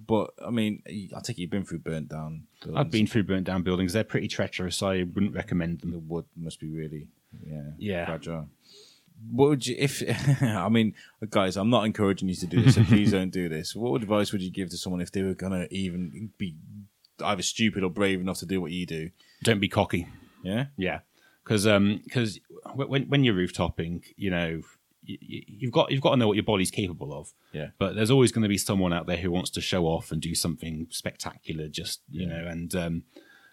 [0.06, 0.82] But I mean,
[1.14, 2.44] I think you've been through burnt down.
[2.74, 3.92] I've been through burnt down buildings.
[3.92, 4.82] They're pretty treacherous.
[4.82, 5.92] I wouldn't recommend them.
[5.92, 7.08] The wood must be really,
[7.46, 8.06] yeah, Yeah.
[8.06, 8.48] fragile.
[9.30, 10.02] What would you, if?
[10.42, 10.94] I mean,
[11.28, 13.74] guys, I'm not encouraging you to do this, so please don't do this.
[13.76, 16.54] What advice would you give to someone if they were gonna even be
[17.22, 19.10] either stupid or brave enough to do what you do?
[19.42, 20.06] Don't be cocky.
[20.42, 21.00] Yeah, Yeah,
[21.44, 22.38] because um, because
[22.74, 24.62] when when you're rooftopping, you know,
[25.08, 27.32] you've got you've got to know what your body's capable of.
[27.52, 27.68] Yeah.
[27.78, 30.20] But there's always going to be someone out there who wants to show off and
[30.20, 31.68] do something spectacular.
[31.68, 32.28] Just you Yeah.
[32.42, 33.02] know, and um,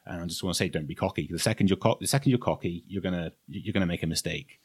[0.06, 1.28] and I just want to say, don't be cocky.
[1.32, 4.60] The second you're co- the second you're cocky, you're gonna you're gonna make a mistake.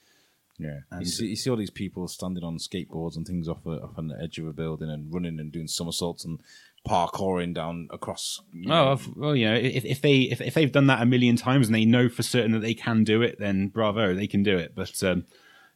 [0.59, 0.81] yeah.
[0.91, 3.81] And- you see, you see all these people standing on skateboards and things off a,
[3.83, 6.41] off on the edge of a building and running and doing somersaults and
[6.87, 8.41] parkouring down across.
[8.53, 11.07] you know, Oh, well, you know, if, if they if, if they've done that a
[11.07, 14.27] million times and they know for certain that they can do it, then bravo, they
[14.27, 14.75] can do it.
[14.75, 15.25] But um,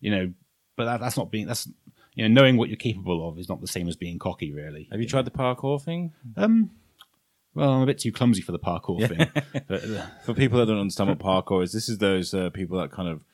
[0.01, 0.33] you know,
[0.77, 1.69] but that, that's not being that's
[2.15, 4.89] you know knowing what you're capable of is not the same as being cocky, really.
[4.91, 6.13] Have you tried the parkour thing?
[6.37, 6.71] Um,
[7.55, 9.63] well, I'm a bit too clumsy for the parkour thing.
[9.69, 12.79] But, uh, For people that don't understand what parkour is, this is those uh, people
[12.79, 13.25] that kind of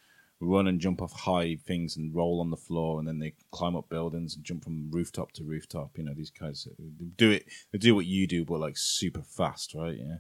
[0.41, 3.77] run and jump off high things and roll on the floor, and then they climb
[3.77, 5.97] up buildings and jump from rooftop to rooftop.
[5.97, 7.47] You know, these guys uh, they do it.
[7.73, 9.97] They do what you do, but like super fast, right?
[9.99, 10.17] Yeah,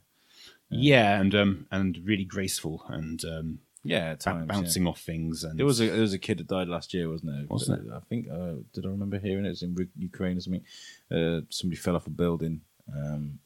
[0.70, 4.10] yeah, and um, and really graceful and um, yeah.
[4.10, 4.54] At times, yeah.
[4.54, 5.44] bouncing off things.
[5.44, 7.44] And There was a there was a kid that died last year, wasn't there?
[7.48, 7.92] Wasn't it?
[7.92, 8.28] I think.
[8.30, 9.48] Uh, did I remember hearing it?
[9.48, 10.64] It was in Ukraine or something?
[11.10, 12.60] Uh, somebody fell off a building,
[12.94, 13.38] um,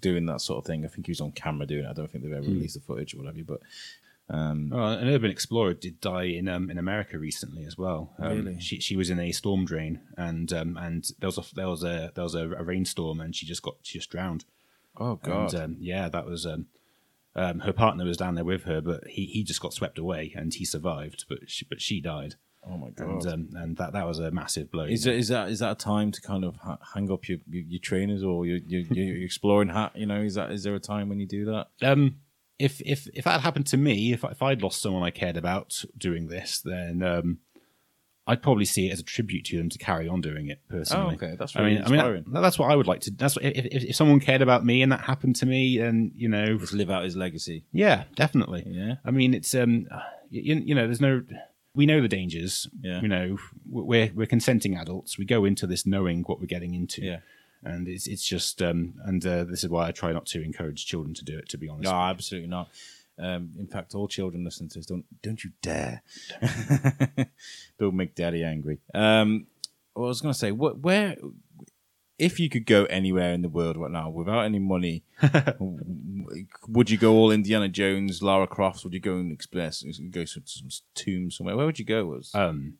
[0.00, 0.84] doing that sort of thing.
[0.84, 1.88] I think he was on camera doing it.
[1.88, 2.54] I don't think they've ever Hmm.
[2.54, 3.38] released the footage or whatever.
[3.44, 3.60] But
[4.28, 8.12] um, Oh, an urban explorer did die in um, in America recently as well.
[8.18, 8.60] Um, Really?
[8.60, 11.82] She she was in a storm drain and um, and there was a there was
[11.82, 14.44] a there was a, a rainstorm and she just got she just drowned.
[14.98, 16.46] oh god, And um, yeah, that was
[17.36, 20.32] um, her partner was down there with her, but he, he just got swept away
[20.36, 22.34] and he survived, but she, but she died.
[22.68, 23.24] oh my god.
[23.24, 24.84] And um, and that that was a massive blow.
[24.84, 27.38] Is that is that is that a time to kind of ha- hang up your,
[27.48, 29.92] your your trainers or your your, your your exploring hat?
[29.94, 31.68] You know, is that is there a time when you do that?
[31.82, 32.16] um,
[32.58, 35.82] if if if that happened to me, if if I'd lost someone I cared about
[35.96, 37.38] doing this, then um,
[38.30, 41.16] I'd probably see it as a tribute to them to carry on doing it personally.
[41.20, 42.24] Oh, okay, that's I really mean, I mean, inspiring.
[42.28, 43.10] that- that's what I would like to.
[43.10, 46.12] That's what, if, if if someone cared about me and that happened to me, then
[46.16, 47.64] you know, Just live out his legacy.
[47.72, 48.64] yeah, definitely.
[48.66, 48.94] Yeah.
[49.04, 49.86] I mean, it's um,
[50.30, 51.22] you, you know, there's no.
[51.74, 52.68] We know the dangers.
[52.82, 53.00] Yeah.
[53.00, 55.16] You know, we're we're consenting adults.
[55.18, 57.02] We go into this knowing what we're getting into.
[57.02, 57.18] Yeah.
[57.62, 60.86] And it's it's just um, and uh, this is why I try not to encourage
[60.86, 61.48] children to do it.
[61.50, 61.84] To be honest.
[61.90, 62.70] No, absolutely not.
[63.20, 66.02] Um, in fact, all children listening to this, don't don't you dare!
[67.78, 68.78] don't make daddy angry.
[68.94, 69.46] Um,
[69.92, 71.16] what I was going to say, what, where,
[72.18, 75.04] if you could go anywhere in the world right now without any money,
[76.68, 78.84] would you go all Indiana Jones, Lara Croft?
[78.84, 81.56] Would you go and express, go to some tomb somewhere?
[81.56, 82.06] Where would you go?
[82.06, 82.74] Was Um,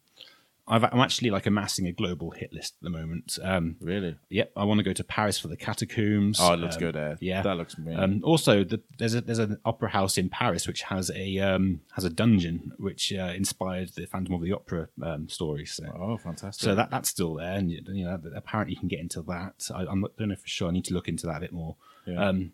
[0.70, 3.38] I've, I'm actually like amassing a global hit list at the moment.
[3.42, 4.16] Um, really?
[4.28, 6.38] yep, I want to go to Paris for the catacombs.
[6.40, 7.18] Oh, let's Um, go there.
[7.20, 7.42] yeah.
[7.42, 7.98] that looks amazing.
[8.02, 11.80] Um, also, the, there's a there's an opera house in Paris which has a um,
[11.96, 15.66] has a dungeon which uh, inspired the Phantom of the Opera um, story.
[15.66, 16.62] So, oh, fantastic!
[16.62, 19.68] so that that's still there, and you you know apparently you can get into that.
[19.74, 20.68] I, I'm not, don't know for sure.
[20.68, 21.76] I need to look into that a bit more.
[22.06, 22.28] Yeah.
[22.28, 22.52] Um,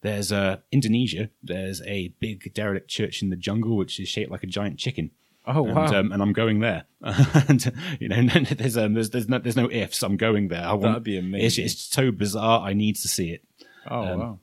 [0.00, 1.28] there's uh, Indonesia.
[1.42, 5.10] There's a big derelict church in the jungle which is shaped like a giant chicken.
[5.48, 6.84] Oh And, wow, um, and I'm going there.
[7.02, 8.22] and you know,
[8.52, 10.02] there's um, there's there's no, there's no ifs.
[10.02, 10.62] I'm going there.
[10.64, 11.64] I want, That'd be It's, amazing.
[11.64, 12.60] it's so bizarre.
[12.60, 13.42] I need to see it.
[13.90, 14.38] Oh Um, wow.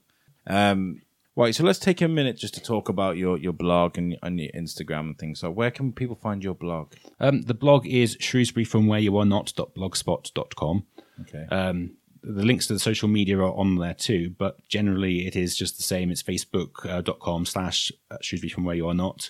[0.47, 1.01] Um,
[1.35, 4.39] right, so let's take a minute just to talk about your, your blog and, and
[4.39, 5.39] your Instagram and things.
[5.39, 6.93] So, where can people find your blog?
[7.19, 10.85] Um, the blog is shrewsburyfromwhereyouarenot.blogspot.com.
[11.21, 11.45] Okay.
[11.49, 11.91] Um,
[12.23, 15.77] the links to the social media are on there too, but generally it is just
[15.77, 16.09] the same.
[16.09, 19.29] It's facebook.com slash uh, Shrewsbury from where you are not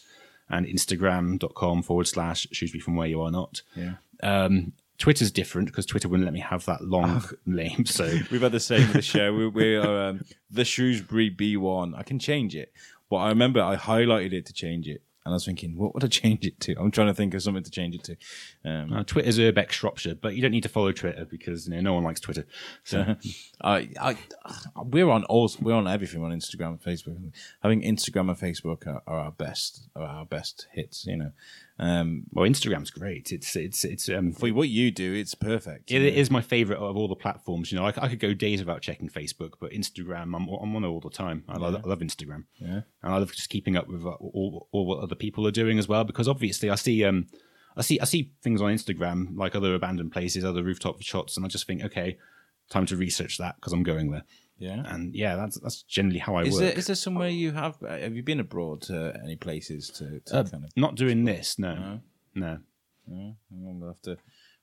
[0.49, 3.61] and instagram.com forward slash Shrewsbury from where you are not.
[3.75, 3.93] yeah.
[4.23, 7.85] Um, Twitter's different because Twitter wouldn't let me have that long name.
[7.85, 9.33] So We've had the same with the show.
[9.33, 11.97] We, we are um, the Shrewsbury B1.
[11.97, 12.71] I can change it,
[13.09, 15.01] but I remember I highlighted it to change it.
[15.25, 16.75] And I was thinking, what would I change it to?
[16.79, 18.17] I'm trying to think of something to change it to.
[18.69, 21.81] Um, uh, Twitter's Urbex Shropshire, but you don't need to follow Twitter because you know,
[21.81, 22.45] no one likes Twitter.
[22.83, 23.15] So
[23.61, 24.17] I, I,
[24.83, 27.31] we're on all, we're on everything on Instagram and Facebook.
[27.63, 31.07] I think Instagram and Facebook are, are our best, are our best hits.
[31.07, 31.31] You know,
[31.77, 33.31] Um, Well, Instagram's great.
[33.31, 35.91] It's it's it's um, for what you do, it's perfect.
[35.91, 37.71] It is my favorite of all the platforms.
[37.71, 40.83] You know, I, I could go days without checking Facebook, but Instagram, I'm, I'm on
[40.83, 41.43] it all the time.
[41.49, 42.45] I, love, I love Instagram.
[42.59, 42.81] Yeah.
[43.03, 45.77] and I love just keeping up with uh, all, all what other people are doing
[45.77, 46.05] as well.
[46.05, 47.27] Because obviously, I see um,
[47.75, 51.45] I see I see things on Instagram like other abandoned places, other rooftop shots, and
[51.45, 52.17] I just think, okay,
[52.69, 54.23] time to research that because I'm going there.
[54.57, 54.83] Yeah.
[54.85, 56.47] And yeah, that's that's generally how I work.
[56.47, 56.61] Is work.
[56.61, 57.75] there is there somewhere you have?
[57.83, 60.69] uh, Have you been abroad to any places to, to Uh, kind of?
[60.77, 61.99] Not doing this, no, No?
[62.35, 62.59] no.
[63.07, 64.17] Yeah, we'll have to.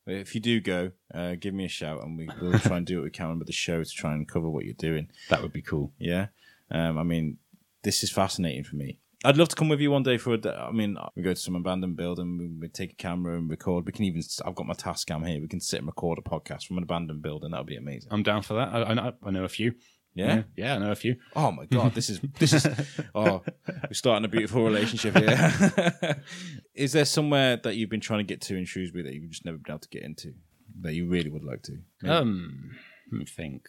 [0.07, 2.97] If you do go, uh, give me a shout, and we will try and do
[2.97, 5.09] what we can with the show to try and cover what you're doing.
[5.29, 5.93] That would be cool.
[5.99, 6.29] Yeah,
[6.73, 7.37] um, I mean,
[7.83, 8.99] this is fascinating for me.
[9.25, 10.55] I'd love to come with you one day for a day.
[10.55, 13.87] I mean, we go to some abandoned building, we, take a camera and record.
[13.87, 15.41] We can even, I've got my Tascam here.
[15.41, 17.53] We can sit and record a podcast from an abandoned building.
[17.53, 18.11] That would be amazing.
[18.11, 18.69] I'm down for that.
[18.75, 19.75] I, I, know, I know a few.
[20.15, 20.43] Yeah.
[20.57, 21.17] yeah, I know a few.
[21.35, 22.67] Oh my god, this is this is
[23.15, 26.23] oh, we're starting a beautiful relationship here.
[26.75, 29.47] is there somewhere that you've been trying to get to in Shrewsbury that you've just
[29.47, 30.35] never been able to get into
[30.83, 32.15] that you really would like to, Maybe.
[32.15, 32.73] Um,
[33.11, 33.67] let me think.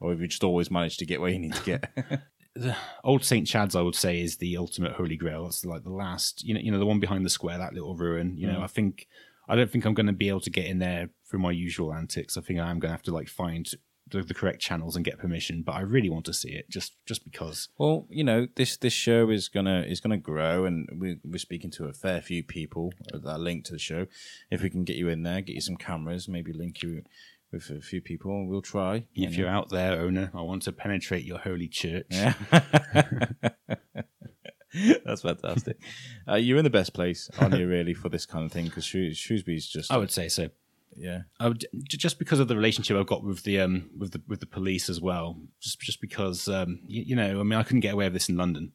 [0.00, 1.90] or have you just always managed to get where you need to get?
[2.56, 5.44] The old Saint Chad's, I would say, is the ultimate holy grail.
[5.44, 7.94] That's like the last, you know, you know, the one behind the square, that little
[7.96, 8.36] ruin.
[8.36, 8.64] You know, Mm.
[8.64, 9.06] I think,
[9.48, 11.92] I don't think I'm going to be able to get in there through my usual
[11.92, 12.36] antics.
[12.36, 13.70] I think I'm going to have to like find
[14.08, 15.62] the, the correct channels and get permission.
[15.62, 17.68] But I really want to see it, just just because.
[17.78, 21.70] well, you know this this show is gonna is gonna grow, and we're, we're speaking
[21.72, 24.06] to a fair few people that are linked to the show.
[24.50, 27.02] If we can get you in there, get you some cameras, maybe link you
[27.52, 29.06] with a few people, we'll try.
[29.14, 29.38] you If know.
[29.38, 32.06] you're out there, owner, I want to penetrate your holy church.
[32.10, 32.34] Yeah.
[35.04, 35.78] That's fantastic.
[36.28, 38.64] Uh, you're in the best place, aren't you, really, for this kind of thing?
[38.64, 40.48] Because Shrews- Shrewsbury's just, I would say so.
[40.96, 41.20] yeah.
[41.38, 44.20] I would, j- just because of the relationship I've got with the um with the
[44.26, 45.38] with the police as well.
[45.60, 48.28] Just just because um you, you know I mean I couldn't get away with this
[48.28, 48.72] in London.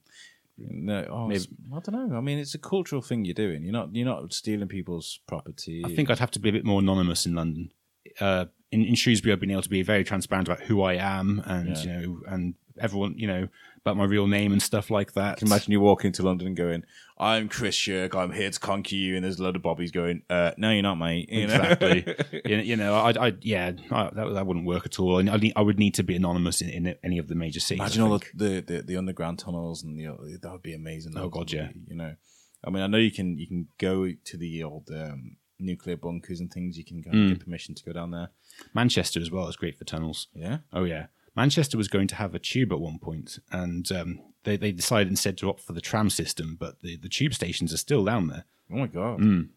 [0.58, 2.16] No, oh, I don't know.
[2.16, 3.64] I mean, it's a cultural thing you're doing.
[3.64, 5.82] You're not, you're not stealing people's property.
[5.86, 7.72] I think I'd have to be a bit more anonymous in London.
[8.20, 11.42] Uh, in, in Shrewsbury, I've been able to be very transparent about who I am,
[11.46, 11.84] and Yeah.
[11.84, 13.48] you know, and everyone, you know,
[13.84, 15.34] about my real name and stuff like that.
[15.34, 16.84] I can imagine you walking into London and going,
[17.18, 18.16] "I'm Chris Schurke.
[18.16, 20.84] I'm here to conquer you," and there's a load of bobbies going, uh, "No, you're
[20.84, 21.56] not, mate." You know?
[21.56, 22.06] Exactly.
[22.46, 25.18] you, you know, I, I, yeah, I, that, that wouldn't work at all.
[25.18, 27.60] And I, need, I would need to be anonymous in, in any of the major
[27.60, 27.80] cities.
[27.82, 31.14] Imagine all the, the, the, underground tunnels and the that would be amazing.
[31.18, 31.70] Oh, God, yeah.
[31.88, 32.16] You know,
[32.64, 36.40] I mean, I know you can you can go to the old um, nuclear bunkers
[36.40, 36.78] and things.
[36.78, 37.18] You can go Hmm.
[37.18, 38.30] and get permission to go down there.
[38.74, 40.28] Manchester as well is great for tunnels.
[40.34, 40.60] Yeah.
[40.74, 44.58] Oh yeah, Manchester was going to have a tube at one point, and um, they
[44.58, 47.78] they decided instead to opt for the tram system, but the, the tube stations are
[47.78, 48.46] still down there.
[48.72, 49.50] Oh my god, Mm.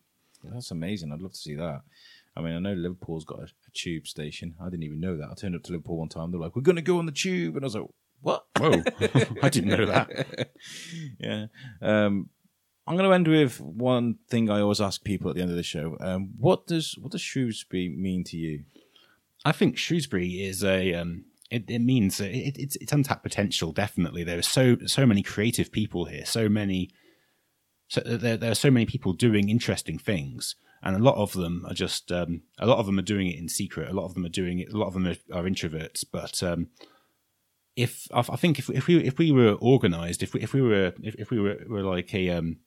[0.44, 1.12] that's amazing.
[1.12, 1.82] I'd love to see that.
[2.36, 4.54] I mean, I know Liverpool's got a, a tube station.
[4.60, 5.28] I didn't even know that.
[5.30, 6.32] I turned up to Liverpool one time.
[6.32, 7.86] They're like, "We're going to go on the tube," and I was like,
[8.22, 8.82] "What?" Whoa,
[9.42, 10.48] I didn't know that.
[11.20, 11.46] yeah.
[11.80, 12.30] Um,
[12.86, 15.56] I'm going to end with one thing I always ask people at the end of
[15.56, 15.96] the show.
[16.00, 18.64] Um, what does what does Shrewsbury mean to you?
[19.44, 20.94] I think Shrewsbury is a.
[20.94, 23.72] Um, it, it means it, it's it's untapped potential.
[23.72, 26.24] Definitely, there are so so many creative people here.
[26.24, 26.90] So many.
[27.88, 31.64] So there, there are so many people doing interesting things, and a lot of them
[31.68, 32.10] are just.
[32.10, 33.90] Um, a lot of them are doing it in secret.
[33.90, 34.72] A lot of them are doing it.
[34.72, 36.04] A lot of them are, are introverts.
[36.10, 36.68] But um,
[37.76, 40.62] if I, I think if if we if we were organized, if we if we
[40.62, 42.58] were if, if we were, were like a um,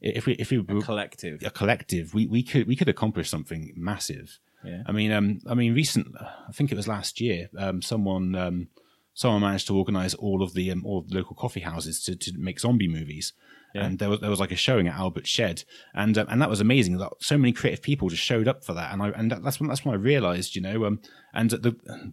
[0.00, 1.42] if we if we were a Collective.
[1.44, 4.38] a collective, we, we could we could accomplish something massive.
[4.64, 4.82] Yeah.
[4.86, 6.08] I mean, um, I mean, recent.
[6.20, 7.48] I think it was last year.
[7.58, 8.68] Um, someone, um,
[9.14, 12.14] someone managed to organize all of the um, all of the local coffee houses to,
[12.16, 13.32] to make zombie movies,
[13.74, 13.84] Yeah.
[13.86, 16.50] and there was there was like a showing at Albert Shed, and um, and that
[16.50, 16.98] was amazing.
[16.98, 19.68] That so many creative people just showed up for that, and I and that's when
[19.68, 21.00] that's when I realized, you know, um,
[21.32, 21.56] and the,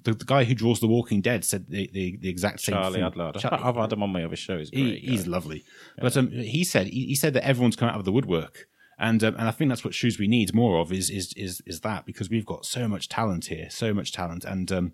[0.04, 3.02] the the guy who draws The Walking Dead said the the, the exact same Charlie
[3.02, 3.12] thing.
[3.12, 3.40] Adlard.
[3.40, 4.70] Char- I've had him on my other shows.
[4.72, 5.64] he, he's lovely.
[6.00, 8.68] But um, he said he, he said that everyone's come out of the woodwork,
[9.00, 11.82] and um, and I think that's what Shrewsbury needs more of is is is is
[11.82, 14.94] that because we've got so much talent here, so much talent, and um,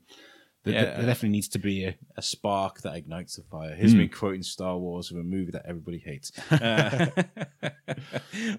[0.63, 0.83] there, Yeah.
[0.97, 1.95] there definitely needs to be a.
[2.15, 3.75] a spark that ignites the fire.
[3.75, 6.31] Here's me quoting Star Wars from a movie that everybody hates.
[6.51, 7.07] Uh,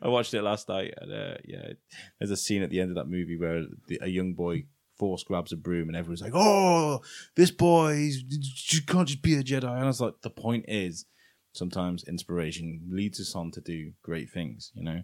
[0.03, 1.73] I watched it last night, and uh, yeah,
[2.19, 4.65] there's a scene at the end of that movie where the, a young boy
[4.99, 7.01] force grabs a broom, and everyone's like, "Oh,
[7.37, 11.07] this boy he's, can't just be a Jedi." And I was like, "The point is,
[11.53, 15.03] sometimes inspiration leads us on to do great things, you know."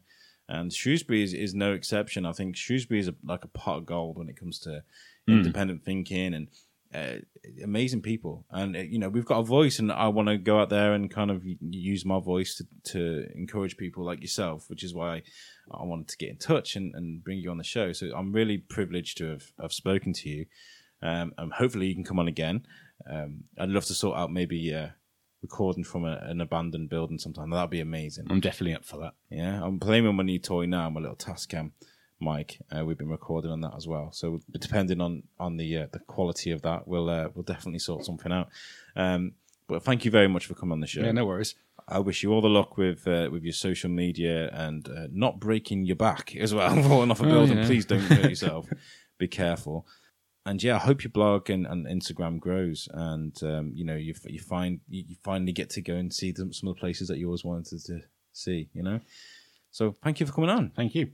[0.51, 2.27] And Shrewsbury is, is no exception.
[2.27, 4.83] I think Shrewsbury is a, like a pot of gold when it comes to
[5.29, 6.49] independent thinking and
[6.93, 7.21] uh,
[7.63, 8.45] amazing people.
[8.51, 10.93] And uh, you know, we've got a voice, and I want to go out there
[10.93, 15.23] and kind of use my voice to, to encourage people like yourself, which is why
[15.71, 17.93] I wanted to get in touch and, and bring you on the show.
[17.93, 20.47] So I'm really privileged to have, have spoken to you.
[21.01, 22.67] Um, and hopefully you can come on again.
[23.09, 24.89] Um, I'd love to sort out maybe uh,
[25.43, 27.51] recording from a, an abandoned building sometime.
[27.51, 28.27] That'd be amazing.
[28.31, 29.15] I'm definitely up for that.
[29.31, 31.73] Yeah, I'm playing with my new toy now, my little Tascam
[32.21, 32.59] mic.
[32.71, 34.11] Uh, we've been recording on that as well.
[34.13, 38.05] So depending on on the uh, the quality of that, we'll uh, we'll definitely sort
[38.05, 38.49] something out.
[38.97, 39.33] Um,
[39.69, 41.03] but thank you very much for coming on the show.
[41.03, 41.55] Yeah, no worries.
[41.89, 45.41] I wish you all the luck with uh, with your social media and uh, not
[45.41, 47.59] breaking your back as well, falling off a Oh, building.
[47.59, 47.67] yeah.
[47.67, 48.69] Please don't hurt yourself.
[49.19, 49.87] Be careful.
[50.47, 54.15] And yeah, I hope your blog and, and Instagram grows, and um, you know you
[54.27, 57.19] you find you finally get to go and see them, some of the places that
[57.19, 58.01] you always wanted to
[58.33, 58.71] see.
[58.73, 59.01] You know,
[59.71, 60.71] so thank you for coming on.
[60.75, 61.11] Thank you.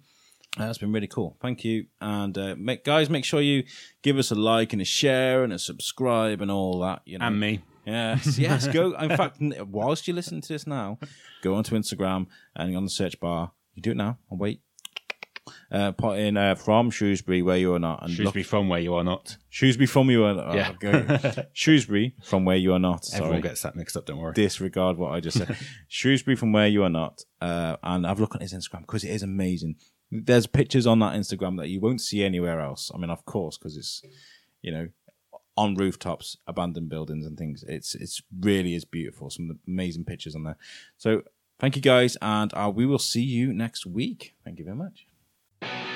[0.58, 1.36] Uh, That's been really cool.
[1.42, 1.86] Thank you.
[2.00, 3.64] And uh, make, guys, make sure you
[4.02, 7.02] give us a like and a share and a subscribe and all that.
[7.04, 7.62] You know, And me.
[7.84, 8.66] Yes, yes.
[8.66, 8.92] Go.
[9.00, 10.98] In fact, whilst you listen to this now,
[11.42, 13.52] go onto Instagram and on the search bar.
[13.74, 14.18] You do it now.
[14.30, 14.60] Wait.
[15.70, 18.94] Uh, put in uh, from Shrewsbury, where you are not, and Shrewsbury from where you
[18.94, 19.36] are not.
[19.48, 20.54] Shrewsbury from where you are not.
[20.54, 20.72] Yeah.
[20.78, 21.44] go.
[21.52, 23.04] Shrewsbury from where you are not.
[23.04, 24.32] Sorry, Everyone gets that mixed up, don't worry.
[24.34, 25.56] disregard what I just said.
[25.88, 29.10] Shrewsbury from where you are not, uh, and I've looked at his Instagram because it
[29.10, 29.76] is amazing.
[30.10, 32.90] There's pictures on that Instagram that you won't see anywhere else.
[32.94, 34.02] I mean, of course, because it's
[34.62, 34.88] you know
[35.56, 37.64] on rooftops, abandoned buildings, and things.
[37.66, 39.30] It's it's really is beautiful.
[39.30, 40.56] Some amazing pictures on there.
[40.96, 41.22] So
[41.58, 44.34] thank you guys, and uh, we will see you next week.
[44.44, 45.06] Thank you very much.
[45.68, 45.95] Thank